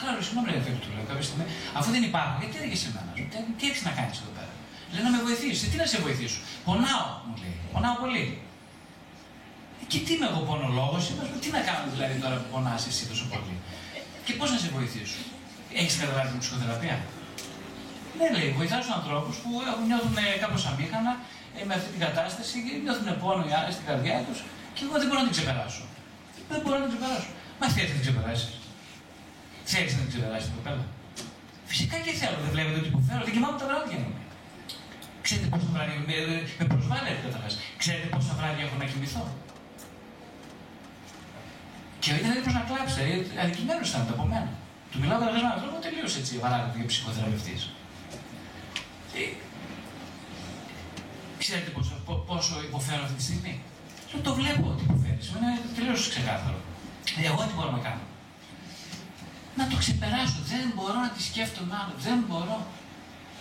Καλά, 0.00 0.12
συγγνώμη, 0.26 0.48
λέει 0.52 0.62
του 0.82 0.90
λέω 0.94 1.04
κάποια 1.10 1.26
στιγμή, 1.28 1.46
αφού 1.78 1.88
δεν 1.94 2.02
υπάρχω, 2.10 2.34
γιατί 2.40 2.54
έρχεσαι 2.62 2.84
σε 2.84 2.90
μένα, 2.94 3.10
τι 3.58 3.64
έχεις 3.68 3.82
να 3.88 3.92
κάνεις 3.98 4.16
εδώ 4.22 4.32
πέρα; 4.38 4.52
Λέει 4.92 5.02
να 5.06 5.10
με 5.14 5.20
βοηθήσεις, 5.26 5.66
τι 5.70 5.76
να 5.82 5.86
σε 5.92 5.98
βοηθήσω; 6.04 6.38
Πονάω, 6.66 7.06
μου 7.26 7.34
λέει, 7.42 7.54
πονάω 7.72 7.96
πολύ. 8.02 8.24
Και 9.90 9.98
τι 10.04 10.10
είμαι 10.14 10.26
εγώ 10.30 10.40
πονολόγο, 10.48 10.96
τι 11.42 11.48
να 11.56 11.60
κάνω 11.68 11.84
δηλαδή 11.94 12.14
τώρα 12.22 12.36
που 12.40 12.48
πονάς 12.52 12.82
εσύ 12.90 13.02
τόσο 13.10 13.24
πολύ; 13.32 13.56
Και 14.24 14.32
πώς 14.38 14.48
να 14.54 14.58
σε 14.62 14.68
βοηθήσω; 14.76 15.20
Έχεις 15.80 15.96
καταλάβει 16.00 16.28
την 16.32 16.40
ψυχοθεραπεία; 16.42 16.96
Ναι, 18.18 18.26
λέει, 18.36 18.48
βοηθάς 18.58 18.80
τους 18.84 18.94
ανθρώπους 18.98 19.34
που 19.42 19.50
νιώθουν 19.88 20.16
κάπως 20.42 20.62
αμήχανα 20.70 21.12
ε, 21.56 21.60
με 21.68 21.72
αυτή 21.78 21.88
την 21.94 22.00
κατάσταση 22.06 22.56
και 22.64 22.72
νιώθουν 22.84 23.08
πόνο 23.22 23.44
στην 23.76 23.86
καρδιά 23.88 24.16
τους 24.26 24.38
και 24.74 24.82
εγώ 24.86 24.94
δεν 25.00 25.06
μπορώ 25.08 25.20
να 25.22 25.26
την 25.28 25.36
ξεπεράσω. 25.36 25.84
Δεν 26.50 26.58
μπορώ 26.62 26.76
να 26.80 26.84
την 26.86 26.92
ξεπεράσω. 26.92 27.30
Μα 27.60 27.66
θέλει 27.74 27.88
να 27.90 27.94
την 27.98 28.04
ξεπεράσεις; 28.06 28.52
Θέλει 29.72 29.88
να 29.96 30.00
την 30.04 30.10
ξεπεράσεις 30.12 30.46
την 30.48 30.54
κοπέλα. 30.58 30.84
Φυσικά 31.70 31.96
και 32.04 32.12
θέλω, 32.20 32.36
δεν 32.44 32.50
βλέπετε 32.54 32.78
ότι 32.82 32.88
υποφέρω, 32.94 33.22
δεν 33.26 33.32
κοιμάμαι 33.36 33.58
τα 33.60 33.66
βράδια 33.70 33.98
μου. 34.02 34.12
Ξέρετε 35.26 35.48
πόσα 35.52 35.68
βράδια 35.74 35.96
με, 36.08 36.16
με 36.58 36.64
προσβάλλεται 36.72 37.20
καταρχάς. 37.26 37.54
Ξέρετε 37.82 38.06
πόσα 38.14 38.32
βράδια 38.38 38.62
έχω 38.66 38.76
να 38.82 38.86
κοιμηθώ. 38.90 39.24
Και 42.02 42.10
ήταν 42.20 42.30
έτοιμο 42.36 42.54
να 42.58 42.64
κλάψει, 42.68 42.94
δηλαδή 42.98 43.14
αδικημένος 43.42 43.86
ήταν 43.90 44.02
από 44.14 44.24
μένα. 44.32 44.50
Του 44.90 44.98
μιλάω 45.00 45.18
καταρχά 45.18 45.40
με 45.40 45.46
έναν 45.48 45.60
τρόπο 45.62 45.76
τελείως 45.86 46.12
έτσι 46.20 46.32
παράδειγμα 46.44 46.74
για 46.76 46.86
ψυχοθεραπευτής. 46.92 47.60
Ε, 49.18 49.24
ξέρετε 51.42 51.70
πόσο, 51.76 51.94
πόσο 52.30 52.54
υποφέρω 52.68 53.02
αυτή 53.06 53.16
τη 53.20 53.22
στιγμή; 53.28 53.54
Λέω, 54.12 54.22
το 54.22 54.32
βλέπω 54.40 54.64
ότι 54.72 54.82
υποφέρεις. 54.88 55.26
Είναι 55.28 55.52
τελείως 55.76 56.08
ξεκάθαρο. 56.08 56.58
Εγώ 57.28 57.40
τι 57.46 57.52
μπορώ 57.56 57.70
να 57.70 57.82
κάνω; 57.86 58.04
Να 59.58 59.64
το 59.70 59.76
ξεπεράσω. 59.82 60.38
Δεν 60.52 60.64
μπορώ 60.74 60.98
να 61.06 61.10
τη 61.14 61.20
σκέφτομαι 61.28 61.74
άλλο. 61.80 61.94
Δεν 62.06 62.18
μπορώ. 62.28 62.58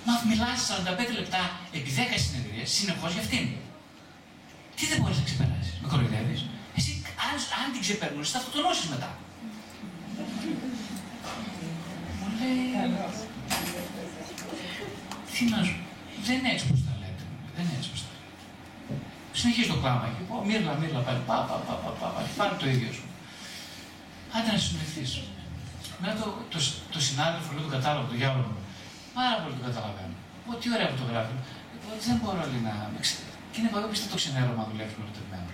Μα 0.07 0.13
μιλάς 0.29 0.59
45 0.69 1.13
λεπτά 1.19 1.41
επί 1.77 1.89
10 1.97 2.17
συνεδρίες 2.25 2.69
συνεχώς 2.77 3.11
για 3.15 3.21
αυτήν. 3.25 3.45
Τι 4.75 4.83
δεν 4.91 4.97
μπορείς 5.01 5.17
να 5.21 5.25
ξεπεράσεις; 5.29 5.75
Με 5.81 5.87
κοροϊδεύεις; 5.91 6.41
Εσύ, 6.77 6.91
αν, 7.27 7.35
αν 7.61 7.67
την 7.73 7.81
ξεπερνούσες, 7.85 8.31
θα 8.33 8.37
αυτοκτονώσεις 8.39 8.87
μετά. 8.93 9.11
Μου 12.19 12.27
λέει. 12.39 12.63
Τι 15.33 15.45
να 15.45 15.63
σου 15.63 15.75
δεν 16.25 16.35
είναι 16.39 16.51
έτσι 16.55 16.65
πως 16.71 16.81
τα 16.87 16.93
λέτε. 17.01 17.23
Δεν 17.55 17.63
είναι 17.65 17.77
έτσι 17.79 17.89
πως 17.93 18.01
τα 18.05 18.11
λέτε. 18.15 18.33
Συνεχίζει 19.39 19.69
το 19.73 19.77
κλάμα 19.81 20.05
εκεί. 20.09 20.21
Πω, 20.29 20.35
μύρλα, 20.49 20.73
μύρλα 20.81 21.01
πάλι. 21.07 21.21
Πα, 21.29 21.37
πα, 21.47 21.55
πα, 21.65 21.73
πα, 21.83 21.91
πα, 21.99 22.07
πα. 22.13 22.19
Πάλι 22.39 22.53
το 22.61 22.65
ίδιο 22.73 22.89
σου. 22.97 23.05
Άντε 24.35 24.49
να 24.55 24.59
συνοηθείς. 24.65 25.11
Μετά 26.01 26.15
το, 26.21 26.27
το, 26.53 26.59
το 26.93 26.99
συνάδελφο, 27.07 27.49
λέω, 27.55 27.63
το 27.67 27.71
κατάλαβο, 27.77 28.05
το 28.11 28.15
διάβολο 28.21 28.47
μου. 28.53 28.61
Πάρα 29.17 29.35
πολύ 29.41 29.53
το 29.57 29.63
καταλαβαίνω. 29.69 30.15
Πω, 30.45 30.51
τι 30.61 30.67
ωραία 30.75 30.87
που 30.91 30.97
το 31.01 31.05
γράφει. 31.11 31.35
Πω, 31.83 31.89
δεν 32.07 32.15
μπορώ 32.19 32.43
λέει, 32.51 32.63
να. 32.67 32.73
Και 33.51 33.57
είναι 33.59 33.69
εγώ 33.71 33.87
πιστεύω 33.91 34.11
το 34.15 34.19
ξενέρωμα 34.21 34.61
να 34.63 34.67
δουλεύει 34.69 34.93
με 34.97 35.03
ερωτευμένου. 35.05 35.51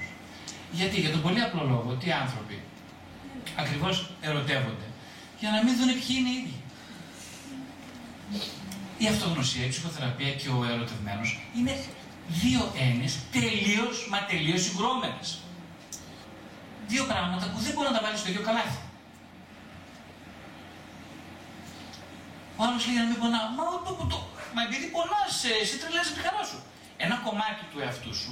Γιατί, 0.80 0.96
για 1.04 1.12
τον 1.16 1.22
πολύ 1.26 1.42
απλό 1.48 1.64
λόγο, 1.74 1.88
ότι 1.96 2.06
οι 2.10 2.16
άνθρωποι 2.24 2.58
ακριβώς 3.62 3.96
ερωτεύονται 4.28 4.88
για 5.42 5.52
να 5.52 5.60
μην 5.64 5.74
δουν 5.78 5.92
ποιοι 6.00 6.16
είναι 6.20 6.30
οι 6.30 6.38
ίδιοι 6.42 6.56
η 9.04 9.08
αυτογνωσία, 9.08 9.66
η 9.66 9.70
ψυχοθεραπεία 9.70 10.32
και 10.42 10.50
ο 10.50 10.60
ερωτευμένος 10.74 11.30
είναι 11.58 11.74
δύο 12.28 12.62
έννοιες 12.86 13.14
τελείως 13.32 13.96
μα 14.12 14.20
τελείως 14.32 14.62
συγκρόμενες. 14.64 15.28
Δύο 16.88 17.04
πράγματα 17.12 17.46
που 17.52 17.60
δεν 17.66 17.72
μπορεί 17.74 17.88
να 17.92 17.96
τα 17.98 18.02
βάλεις 18.06 18.20
στο 18.20 18.30
ίδιο 18.30 18.44
καλάθι. 18.50 18.80
Ο 22.58 22.62
άλλος 22.64 22.86
λέει 22.88 22.98
να 23.04 23.08
μην 23.10 23.18
πονάω. 23.22 23.48
Μα, 23.58 23.64
το, 23.86 23.92
το, 24.12 24.18
μα 24.56 24.62
επειδή 24.68 24.86
πονάς, 24.96 25.34
εσύ 25.62 25.76
τρελάζει 25.82 26.12
τη 26.16 26.20
χαρά 26.26 26.44
σου. 26.50 26.60
Ένα 27.06 27.16
κομμάτι 27.26 27.64
του 27.72 27.80
εαυτού 27.84 28.14
σου 28.22 28.32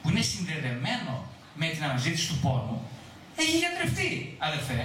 που 0.00 0.06
είναι 0.10 0.22
συνδεδεμένο 0.32 1.14
με 1.60 1.66
την 1.72 1.82
αναζήτηση 1.88 2.26
του 2.30 2.38
πόνου 2.44 2.76
έχει 3.40 3.56
γιατρευτεί, 3.62 4.36
αδερφέ. 4.46 4.80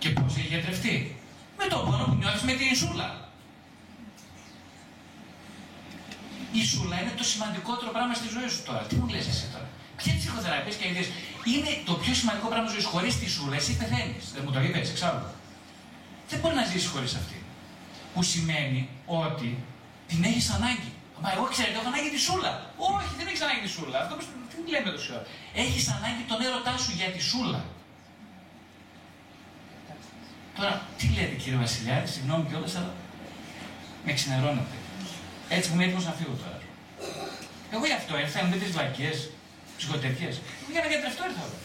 Και 0.00 0.10
πώς 0.16 0.32
έχει 0.38 0.50
γιατρευτεί; 0.54 0.94
Με 1.58 1.64
το 1.72 1.76
πόνο 1.86 2.04
που 2.08 2.16
νιώθεις 2.20 2.42
με 2.48 2.52
την 2.58 2.76
σούλα. 2.80 3.08
Η 6.60 6.62
σούλα 6.70 6.96
είναι 7.00 7.14
το 7.20 7.24
σημαντικότερο 7.32 7.90
πράγμα 7.96 8.14
στη 8.20 8.28
ζωή 8.34 8.48
σου 8.54 8.62
τώρα. 8.68 8.82
Τι 8.88 8.94
μου 8.98 9.06
λες 9.12 9.26
εσύ 9.32 9.46
τώρα; 9.52 9.68
Ποιες 9.98 10.14
ψυχοθεραπείες 10.20 10.76
και 10.78 10.86
ιδέε 10.90 11.04
είναι 11.52 11.72
το 11.88 11.94
πιο 12.02 12.12
σημαντικό 12.20 12.48
πράγμα 12.52 12.66
στη 12.68 12.74
ζωή 12.76 12.84
σου. 12.84 12.92
Χωρίς 12.96 13.12
τη 13.20 13.26
σούλα, 13.34 13.56
εσύ 13.60 13.72
πεθαίνεις. 13.80 14.24
Δεν 14.34 14.42
μου 14.44 14.50
το 14.54 14.60
είπες 14.64 14.90
εξάλλου. 14.94 15.26
Δεν 16.30 16.38
μπορεί 16.40 16.54
να 16.60 16.64
ζήσεις 16.70 16.90
χωρίς 16.94 17.12
αυτή. 17.20 17.38
Που 18.14 18.22
σημαίνει 18.32 18.80
ότι 19.24 19.48
την 20.10 20.20
έχεις 20.28 20.46
ανάγκη. 20.56 20.92
Μα 21.22 21.28
εγώ 21.34 21.44
ξέρετε, 21.54 21.76
έχω 21.78 21.88
ανάγκη 21.92 22.10
τη 22.16 22.20
σούλα. 22.26 22.52
Όχι, 22.76 23.10
δεν 23.18 23.26
έχεις 23.30 23.42
ανάγκη 23.46 23.60
τη 23.66 23.70
σούλα. 23.76 23.96
Αυτό 24.02 24.14
τι 24.64 24.70
λέμε 24.74 24.90
τόση 24.94 25.10
ώρα. 25.16 25.24
Έχεις 25.64 25.84
ανάγκη 25.96 26.22
τον 26.30 26.38
έρωτά 26.46 26.74
σου 26.82 26.92
για 26.98 27.08
τη 27.14 27.20
σούλα. 27.30 27.60
Τώρα, 30.60 30.74
τι 30.98 31.06
λέτε 31.16 31.36
κύριε 31.42 31.58
Βασιλιάδη, 31.66 32.06
συγγνώμη 32.14 32.44
κιόλας, 32.48 32.74
αλλά 32.78 32.92
με 34.04 34.12
ξενερώνετε. 34.18 34.76
Έτσι 35.54 35.66
που 35.68 35.74
είμαι 35.74 35.84
έτοιμο 35.86 36.02
να 36.10 36.14
φύγω 36.18 36.34
τώρα. 36.42 36.58
Εγώ 37.74 37.84
γι' 37.90 37.98
αυτό 38.00 38.12
ήρθα, 38.22 38.38
με 38.50 38.56
τι 38.60 38.66
βλακίες, 38.74 39.18
ψυχοτεχνίες. 39.78 40.34
Για 40.72 40.80
να 40.82 40.88
γιατρευτώ 40.92 41.22
ήρθα 41.28 41.42
εδώ. 41.48 41.58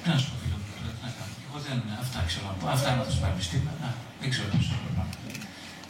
Τι 0.00 0.06
να 0.12 0.16
σου 0.20 0.26
πω, 0.30 0.34
φίλο 0.42 0.56
μου, 0.60 0.66
τι 0.74 0.80
να 1.06 1.10
κάνω. 1.16 1.34
Εγώ 1.46 1.58
δεν. 1.66 1.78
Αυτά 2.02 2.18
ξέρω 2.28 2.44
να 2.50 2.54
πω. 2.58 2.64
Αυτά 2.76 2.88
να 2.98 3.02
του 3.08 3.16
πανεπιστήμια. 3.22 3.74
Να, 3.82 3.88
δεν 4.20 4.28
ξέρω 4.32 4.46
τι 4.52 4.58
σου 4.68 4.74
πω. 4.96 5.02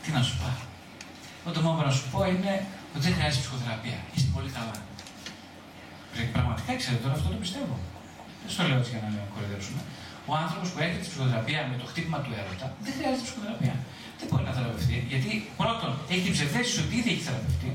Τι 0.03 0.09
να 0.16 0.22
σου 0.27 0.35
πω. 0.40 0.48
Ό,τι 1.48 1.59
μόνο 1.66 1.81
να 1.88 1.92
σου 1.96 2.05
πω 2.12 2.18
είναι 2.33 2.53
ότι 2.94 3.03
δεν 3.07 3.12
χρειάζεται 3.16 3.42
ψυχοθεραπεία. 3.44 3.98
Είστε 4.14 4.29
πολύ 4.37 4.51
καλά. 4.57 4.77
Γιατί 6.14 6.31
πραγματικά 6.37 6.70
ξέρετε 6.81 7.03
τώρα 7.05 7.14
αυτό 7.18 7.29
το 7.35 7.38
πιστεύω. 7.44 7.77
Δεν 8.42 8.50
στο 8.55 8.62
λέω 8.68 8.78
έτσι 8.81 8.90
για 8.94 9.00
να 9.05 9.11
κοροϊδέψουμε. 9.35 9.81
Ο 10.31 10.33
άνθρωπος 10.42 10.68
που 10.72 10.78
έρχεται 10.85 11.02
στη 11.05 11.11
ψυχοθεραπεία 11.12 11.61
με 11.70 11.76
το 11.81 11.87
χτύπημα 11.90 12.18
του 12.24 12.31
έρωτα 12.40 12.66
δεν 12.85 12.92
χρειάζεται 12.96 13.24
ψυχοθεραπεία 13.28 13.74
δεν 14.22 14.31
μπορεί 14.31 14.44
να 14.50 14.55
θεραπευτεί, 14.59 14.96
γιατί 15.12 15.31
πρώτον 15.61 15.90
έχει 16.12 16.22
την 16.28 16.33
ψευδέστηση 16.37 16.78
ότι 16.85 16.94
ήδη 17.00 17.11
έχει 17.14 17.24
θεραπευτεί, 17.28 17.70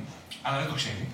αλλά 0.45 0.57
δεν 0.61 0.67
το 0.71 0.75
ξέρει. 0.81 1.05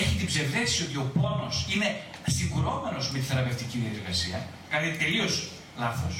Έχει 0.00 0.14
την 0.20 0.26
ψευδέστηση 0.26 0.82
ότι 0.86 0.96
ο 1.04 1.06
πόνος 1.16 1.56
είναι 1.72 1.88
συγκρόμενο 2.36 2.98
με 3.12 3.18
τη 3.20 3.24
θεραπευτική 3.30 3.76
διαδικασία, 3.84 4.38
κάτι 4.72 4.88
τελείως 5.02 5.34
λάθος. 5.82 6.14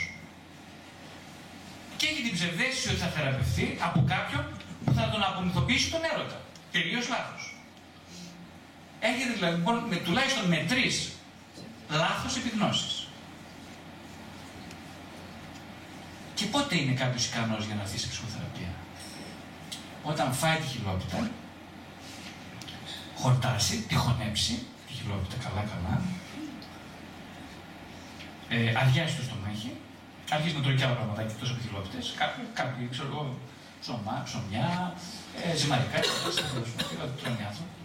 Και 1.96 2.06
έχει 2.10 2.22
την 2.28 2.34
ψευδέστηση 2.38 2.88
ότι 2.92 3.00
θα 3.04 3.10
θεραπευτεί 3.16 3.66
από 3.86 3.98
κάποιον 4.14 4.42
που 4.84 4.92
θα 4.98 5.04
τον 5.12 5.22
απομυθοποιήσει 5.28 5.90
τον 5.90 6.00
έρωτα. 6.12 6.38
Τελείως 6.72 7.08
λάθος. 7.14 7.42
Έρχεται 9.00 9.32
δηλαδή 9.38 9.56
λοιπόν, 9.56 9.76
με, 9.90 9.96
τουλάχιστον 9.96 10.44
με 10.52 10.58
τρεις 10.68 10.94
λάθος 11.90 12.36
επιγνώσεις. 12.36 13.06
Και 16.34 16.46
πότε 16.46 16.76
είναι 16.76 16.92
κάποιος 16.92 17.26
ικανός 17.26 17.64
για 17.64 17.74
να 17.74 17.82
έρθει 17.82 17.98
σε 17.98 18.08
ψυχοθεραπεία; 18.08 18.72
Όταν 20.02 20.32
φάει 20.32 20.56
τη 20.56 20.66
χιλόπιτα, 20.66 21.30
χορτάσει, 23.16 23.76
τη 23.88 23.94
χωνέψει, 23.94 24.66
τη 24.86 24.92
χιλόπιτα 24.92 25.36
καλά-καλά, 25.44 26.02
ε, 28.48 28.74
αδειάσει 28.82 29.16
το 29.16 29.22
στομάχι, 29.22 29.70
αρχίζει 30.30 30.54
να 30.54 30.62
τρώει 30.62 30.76
και 30.76 30.84
άλλα 30.84 30.94
πραγματάκια 30.94 31.34
εκτός 31.34 31.50
από 31.50 31.60
χιλόπιτε, 31.66 31.98
κάποιοι, 32.54 32.88
ξέρω 32.92 33.08
εγώ, 33.12 33.38
ψωμά, 33.80 34.22
ψωμιά, 34.24 34.94
ε, 35.42 35.56
ζυμαρικά, 35.56 35.98
και 36.00 36.94
θα 37.00 37.06
το 37.10 37.16
τρώνε 37.20 37.38
οι 37.42 37.46
άνθρωποι. 37.50 37.83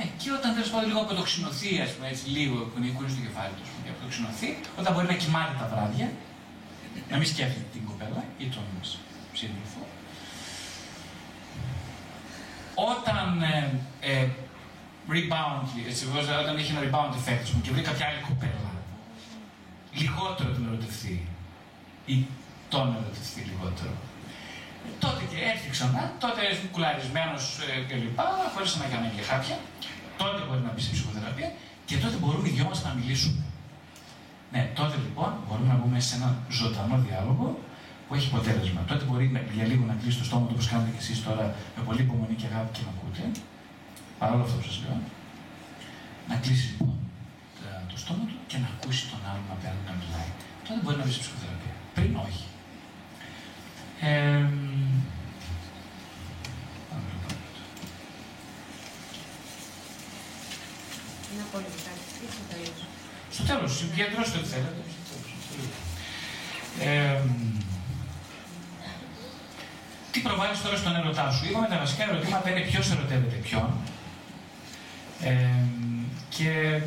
Ε, 0.00 0.02
και 0.20 0.30
όταν 0.38 0.48
τέλος 0.54 0.70
πάντων 0.70 0.86
λίγο 0.90 1.00
αποτοξινωθεί, 1.06 1.70
ας 1.86 1.90
πούμε, 1.92 2.06
έτσι 2.12 2.24
λίγο 2.36 2.56
που 2.68 2.74
είναι 2.78 2.90
στο 3.14 3.20
κεφάλι 3.26 3.54
τους, 3.58 3.68
και 3.84 3.90
αποτοξινωθεί, 3.94 4.48
όταν 4.80 4.90
μπορεί 4.92 5.06
να 5.12 5.18
κοιμάται 5.22 5.54
τα 5.60 5.66
βράδια, 5.72 6.08
να 7.10 7.16
μην 7.18 7.26
σκέφτεται 7.32 7.68
την 7.72 7.82
κοπέλα 7.88 8.20
ή 8.42 8.46
τον 8.54 8.66
σύντροφο. 9.40 9.80
Όταν 12.92 13.42
ε, 13.42 13.80
ε, 14.00 14.28
rebound, 15.14 15.66
έτσι, 15.88 16.02
όταν 16.42 16.56
έχει 16.60 16.70
ένα 16.74 16.82
rebound 16.86 17.12
effect 17.18 17.46
και 17.62 17.70
βρει 17.70 17.82
κάποια 17.82 18.06
άλλη 18.06 18.20
κοπέλα, 18.28 18.70
λιγότερο 19.92 20.50
την 20.50 20.66
ερωτευτεί 20.66 21.26
ή 22.06 22.26
τον 22.68 22.96
ερωτευτεί 22.98 23.40
λιγότερο. 23.50 23.94
Τότε 25.04 25.22
και 25.30 25.38
έρθει 25.52 25.68
ξανά, 25.76 26.02
τότε 26.22 26.40
είναι 26.44 26.68
κουλαρισμένο 26.74 27.36
ε, 27.70 27.72
κλπ. 27.88 28.18
Χωρίς 28.54 28.70
να 28.82 28.86
κάνει 28.92 29.08
και 29.16 29.22
χάπια. 29.30 29.56
Τότε 30.20 30.38
μπορεί 30.46 30.62
να 30.68 30.70
μπει 30.72 30.80
σε 30.86 30.90
ψυχοθεραπεία 30.94 31.48
και 31.88 31.96
τότε 32.02 32.16
μπορούμε 32.20 32.46
οι 32.48 32.52
δυο 32.56 32.66
μας 32.70 32.78
να 32.86 32.90
μιλήσουμε. 32.98 33.42
Ναι, 34.52 34.62
τότε 34.78 34.96
λοιπόν 35.04 35.30
μπορούμε 35.44 35.68
να 35.72 35.78
μπούμε 35.78 35.98
σε 36.08 36.14
ένα 36.18 36.28
ζωντανό 36.58 36.96
διάλογο 37.06 37.46
που 38.06 38.12
έχει 38.16 38.26
αποτέλεσμα. 38.32 38.80
Τότε 38.90 39.02
μπορεί 39.08 39.24
για 39.58 39.66
λίγο 39.70 39.84
να 39.90 39.94
κλείσει 40.00 40.18
το 40.22 40.26
στόμα 40.28 40.44
του 40.46 40.54
όπως 40.56 40.66
κάνετε 40.70 40.90
και 40.94 41.02
εσείς 41.04 41.18
τώρα 41.26 41.44
με 41.76 41.80
πολύ 41.86 42.00
υπομονή 42.06 42.34
και 42.40 42.46
αγάπη 42.50 42.70
και 42.76 42.82
με 42.86 42.90
ακούτε. 42.94 43.22
Παρόλο 44.20 44.42
αυτό 44.46 44.56
που 44.58 44.66
σας 44.68 44.76
λέω. 44.82 44.98
Να 46.30 46.36
κλείσει 46.42 46.66
λοιπόν 46.70 46.94
το 47.94 48.00
στόμα 48.02 48.24
του 48.28 48.36
και 48.50 48.58
να 48.62 48.68
ακούσει 48.74 49.02
τον 49.10 49.20
άλλον 49.30 49.48
απέναντι 49.56 49.84
να 49.90 49.94
μιλάει. 50.00 50.30
Τότε 50.66 50.78
μπορεί 50.82 50.96
να 51.00 51.04
μπει 51.04 51.12
σε 51.16 51.20
ψυχοθεραπεία. 51.22 51.74
Πριν 51.96 52.10
όχι. 52.26 52.44
Ε, 54.10 54.46
στο 63.30 63.42
τέλος, 63.42 63.76
συγκεντρώστε 63.76 64.38
ό,τι 64.38 64.48
θέλετε. 64.48 64.82
Ε, 66.80 67.20
τι 70.10 70.20
προβάλλεις 70.20 70.62
τώρα 70.62 70.76
στον 70.76 70.96
ερωτά 70.96 71.30
σου; 71.30 71.46
Είπαμε 71.46 71.66
τα 71.66 71.78
βασικά 71.78 72.02
ερωτήματα 72.08 72.50
είναι 72.50 72.60
ποιος 72.60 72.90
ερωτεύεται 72.90 73.36
ποιον. 73.36 73.70
Ε, 75.22 75.34
και 76.28 76.80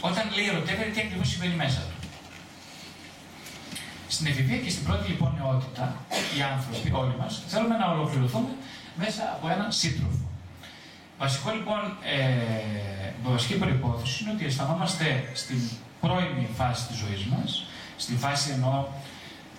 όταν 0.00 0.30
λέει 0.34 0.48
ερωτεύεται, 0.48 0.90
τι 0.90 1.00
ακριβώς 1.00 1.28
συμβαίνει 1.28 1.54
μέσα 1.54 1.80
του; 1.80 2.08
Στην 4.08 4.26
εφηβεία 4.26 4.58
και 4.58 4.70
στην 4.70 4.84
πρώτη 4.84 5.08
λοιπόν 5.08 5.34
νεότητα, 5.38 5.96
οι 6.36 6.42
άνθρωποι, 6.42 6.92
όλοι 6.92 7.16
μας, 7.18 7.42
θέλουμε 7.46 7.76
να 7.76 7.90
ολοκληρωθούμε 7.90 8.48
μέσα 8.96 9.22
από 9.22 9.48
έναν 9.48 9.72
σύντροφο. 9.72 10.31
Βασικό 11.24 11.50
λοιπόν, 11.58 11.82
ε, 12.16 13.30
βασική 13.32 13.54
προπόθεση 13.62 14.16
είναι 14.22 14.32
ότι 14.36 14.44
αισθανόμαστε 14.44 15.06
στην 15.40 15.60
πρώιμη 16.00 16.48
φάση 16.58 16.82
της 16.88 16.96
ζωής 17.02 17.22
μας, 17.32 17.50
στη 17.96 18.14
φάση 18.22 18.46
εννοώ 18.56 18.76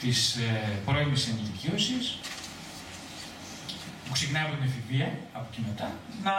της 0.02 0.18
ε, 0.36 0.50
πρώιμης 0.86 1.24
ενηλικίωσης, 1.32 2.04
που 4.06 4.12
ξεκινάει 4.18 4.44
από 4.48 4.54
την 4.56 4.66
εφηβεία, 4.70 5.10
από 5.38 5.46
εκεί 5.50 5.62
μετά, 5.70 5.88
να 6.26 6.34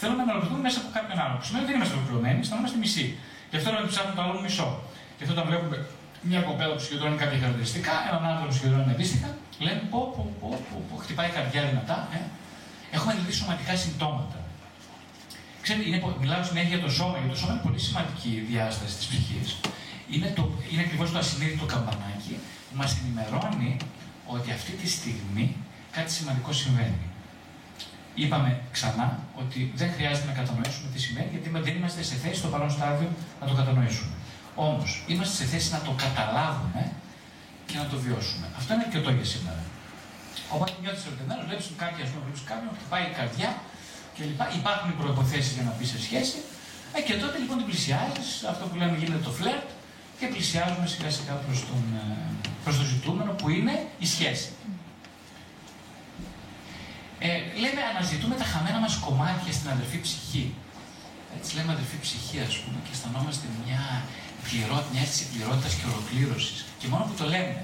θέλουμε 0.00 0.22
να 0.24 0.30
ολοκληρωθούμε 0.32 0.62
μέσα 0.68 0.78
από 0.82 0.90
κάποιον 0.96 1.18
άλλο. 1.24 1.34
Που 1.38 1.44
σημαίνει 1.46 1.62
ότι 1.64 1.70
δεν 1.70 1.78
είμαστε 1.78 1.94
ολοκληρωμένοι, 1.98 2.38
αισθανόμαστε 2.44 2.76
μισοί. 2.84 3.06
Γι' 3.50 3.58
αυτό 3.58 3.68
λέμε 3.70 3.82
ότι 3.84 3.92
ψάχνουμε 3.94 4.14
το 4.18 4.22
άλλο 4.24 4.34
μισό. 4.46 4.68
Γι' 5.16 5.22
αυτό 5.24 5.32
όταν 5.36 5.44
βλέπουμε 5.50 5.76
μια 6.30 6.40
κοπέλα 6.48 6.72
που 6.76 6.82
συγκεντρώνει 6.84 7.16
κάποια 7.22 7.38
χαρακτηριστικά, 7.42 7.94
έναν 8.08 8.22
άνθρωπο 8.30 8.48
που 8.50 8.56
συγκεντρώνει 8.58 8.90
αντίστοιχα, 8.96 9.28
λέμε 9.64 9.82
πω, 9.92 10.00
πω, 10.14 10.22
πω, 10.40 10.48
πω, 10.68 10.76
πω 10.88 10.94
χτυπάει 11.02 11.28
η 11.32 11.34
καρδιά 11.38 11.60
δυνατά. 11.70 11.98
Ε. 12.16 12.20
Έχουμε 12.96 13.10
δηλαδή 13.14 13.32
σωματικά 13.38 13.74
συμπτώματα. 13.84 14.38
Ξέρετε, 15.68 15.88
είναι, 15.88 16.00
μιλάω 16.22 16.42
συνέχεια 16.50 16.72
για 16.76 16.84
το 16.86 16.90
σώμα, 16.98 17.14
γιατί 17.18 17.32
το 17.34 17.40
σώμα 17.42 17.52
είναι 17.54 17.64
πολύ 17.68 17.80
σημαντική 17.88 18.30
διάσταση 18.50 18.94
της 18.98 19.06
ψυχής. 19.10 19.48
Είναι, 20.14 20.28
το, 20.36 20.42
είναι 20.70 20.82
ακριβώς 20.86 21.08
το 21.12 21.18
ασυνείδητο 21.24 21.64
καμπανάκι 21.72 22.34
που 22.66 22.74
μας 22.80 22.90
ενημερώνει 23.00 23.70
ότι 24.34 24.48
αυτή 24.58 24.72
τη 24.80 24.88
στιγμή 24.96 25.46
κάτι 25.96 26.10
σημαντικό 26.18 26.50
συμβαίνει. 26.60 27.02
Είπαμε 28.22 28.50
ξανά 28.76 29.08
ότι 29.42 29.58
δεν 29.80 29.88
χρειάζεται 29.96 30.26
να 30.32 30.34
κατανοήσουμε 30.40 30.88
τι 30.94 31.00
σημαίνει, 31.06 31.28
γιατί 31.34 31.48
δεν 31.66 31.74
είμαστε 31.78 32.02
σε 32.10 32.16
θέση 32.22 32.38
στο 32.42 32.48
παρόν 32.52 32.70
στάδιο 32.76 33.08
να 33.40 33.46
το 33.48 33.54
κατανοήσουμε. 33.60 34.14
Όμως 34.68 34.88
είμαστε 35.10 35.34
σε 35.40 35.44
θέση 35.52 35.68
να 35.76 35.80
το 35.86 35.92
καταλάβουμε 36.04 36.82
και 37.68 37.76
να 37.82 37.86
το 37.90 37.96
βιώσουμε. 38.04 38.46
Αυτό 38.58 38.70
είναι 38.74 38.86
και 38.92 39.00
το 39.04 39.10
για 39.18 39.26
σήμερα. 39.34 39.62
Οπότε 40.54 40.72
νιώθεις 40.82 41.04
ερωτευμένο, 41.06 41.40
βλέπεις 41.48 41.66
κάποια, 41.82 42.02
ας 42.06 42.10
πούμε, 42.10 42.22
βλέπεις 42.26 42.42
κάποιον, 42.50 42.70
χτυπάει 42.78 43.04
η 43.10 43.14
καρδιά 43.18 43.50
κλπ. 44.18 44.40
Υπάρχουν 44.60 44.86
οι 44.90 44.96
προποθέσει 45.00 45.50
για 45.56 45.64
να 45.68 45.72
μπει 45.74 45.84
σε 45.94 45.98
σχέση. 46.06 46.38
Ε, 46.96 47.00
και 47.06 47.14
τότε 47.22 47.36
λοιπόν 47.42 47.56
την 47.60 47.66
πλησιάζεις, 47.70 48.28
αυτό 48.52 48.62
που 48.68 48.76
λέμε 48.80 48.96
γίνεται 49.00 49.22
το 49.28 49.32
φλερτ, 49.38 49.68
και 50.18 50.26
πλησιάζουμε 50.26 50.86
σιγά 50.92 51.10
σιγά 51.16 51.34
προς 51.44 51.58
προς 52.64 52.76
το 52.78 52.84
ζητούμενο 52.92 53.32
που 53.40 53.48
είναι 53.56 53.74
η 53.98 54.06
σχέση. 54.14 54.48
Ε, 57.18 57.28
λέμε, 57.62 57.80
αναζητούμε 57.92 58.34
τα 58.42 58.46
χαμένα 58.52 58.78
μας 58.84 58.94
κομμάτια 59.06 59.52
στην 59.58 59.68
αδερφή 59.74 59.98
ψυχή. 60.06 60.44
Έτσι 61.36 61.50
λέμε 61.56 61.72
αδερφή 61.76 61.98
ψυχή, 62.06 62.38
ας 62.48 62.54
πούμε, 62.60 62.78
και 62.84 62.92
αισθανόμαστε 62.94 63.46
μια 63.64 63.82
πληρότητα, 64.44 64.90
μια 64.92 65.02
αίσθηση 65.04 65.24
πληρότητας 65.32 65.72
και 65.78 65.86
ολοκλήρωσης. 65.90 66.58
Και 66.80 66.86
μόνο 66.92 67.02
που 67.08 67.14
το 67.20 67.26
λέμε, 67.34 67.56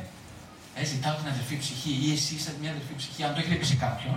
ε, 0.78 0.84
ζητάω 0.92 1.14
την 1.20 1.28
αδερφή 1.34 1.56
ψυχή 1.62 1.92
ή 2.04 2.06
εσύ 2.16 2.32
είσαι 2.38 2.52
μια 2.60 2.70
αδερφή 2.74 2.94
ψυχή, 3.00 3.20
αν 3.26 3.30
το 3.34 3.38
έχετε 3.40 3.56
πει 3.60 3.66
σε 3.72 3.78
κάποιον, 3.86 4.16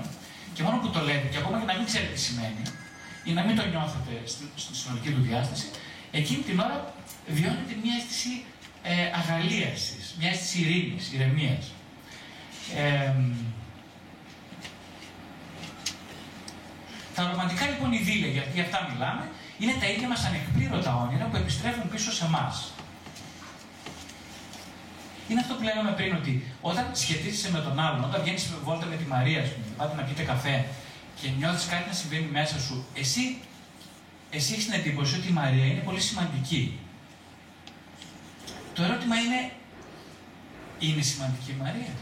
και 0.58 0.64
μόνο 0.64 0.78
που 0.78 0.90
το 0.90 1.02
λέτε, 1.08 1.28
και 1.32 1.38
ακόμα 1.38 1.60
και 1.60 1.66
να 1.72 1.76
μην 1.78 1.86
ξέρετε 1.86 2.14
τι 2.14 2.20
σημαίνει, 2.20 2.64
ή 3.24 3.32
να 3.38 3.44
μην 3.46 3.56
το 3.56 3.64
νιώθετε 3.72 4.14
στην 4.26 4.76
συνολική 4.82 5.10
του 5.16 5.22
διάσταση, 5.28 5.68
εκείνη 6.12 6.42
την 6.48 6.60
ώρα 6.60 6.94
βιώνετε 7.28 7.74
μια 7.84 7.94
αίσθηση 8.00 8.34
ε, 8.84 8.94
αγαλίασης, 9.20 10.16
μια 10.20 10.30
αίσθηση 10.30 10.58
ειρήνης, 10.62 11.12
ηρεμίας. 11.14 11.66
Ε, 12.76 13.14
τα 17.16 17.22
ρομαντικά 17.32 17.66
λοιπόν 17.72 17.92
ειδήλια, 17.92 18.30
γιατί 18.32 18.60
αυτά 18.60 18.90
μιλάμε, 18.92 19.24
είναι 19.60 19.76
τα 19.80 19.88
ίδια 19.94 20.08
μας 20.08 20.26
ανεκπλήρωτα 20.26 20.96
όνειρα 20.96 21.26
που 21.26 21.36
επιστρέφουν 21.36 21.90
πίσω 21.90 22.12
σε 22.12 22.26
εμά. 22.26 22.48
Είναι 25.30 25.40
αυτό 25.40 25.54
που 25.54 25.64
λέγαμε 25.64 25.92
πριν, 25.92 26.16
ότι 26.16 26.44
όταν 26.62 26.86
σχετίζεσαι 26.94 27.52
με 27.52 27.60
τον 27.60 27.80
άλλον, 27.80 28.04
όταν 28.04 28.22
βγαίνεις 28.22 28.54
βόλτα 28.64 28.86
με 28.86 28.96
τη 28.96 29.04
Μαρία, 29.04 29.46
σου, 29.46 29.54
πάτε 29.78 29.96
να 29.96 30.02
πείτε 30.02 30.24
καφέ 30.24 30.66
και 31.22 31.30
νιώθεις 31.38 31.66
κάτι 31.66 31.88
να 31.88 31.94
συμβαίνει 31.94 32.26
μέσα 32.32 32.60
σου, 32.60 32.86
εσύ, 32.94 33.38
εσύ 34.30 34.54
έχεις 34.54 34.66
την 34.66 34.74
εντύπωση 34.74 35.16
ότι 35.16 35.28
η 35.28 35.32
Μαρία 35.32 35.66
είναι 35.66 35.82
πολύ 35.82 36.00
σημαντική. 36.00 36.80
Το 38.74 38.84
ερώτημα 38.84 39.16
είναι, 39.16 39.52
είναι 40.80 41.02
σημαντική 41.02 41.52
η 41.52 41.62
Μαρία; 41.64 41.94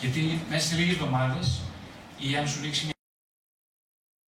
Γιατί 0.00 0.40
μέσα 0.50 0.66
σε 0.68 0.74
λίγες 0.76 0.94
εβδομάδες 0.94 1.60
ή 2.18 2.36
αν 2.36 2.48
σου 2.48 2.60
ρίξει 2.62 2.95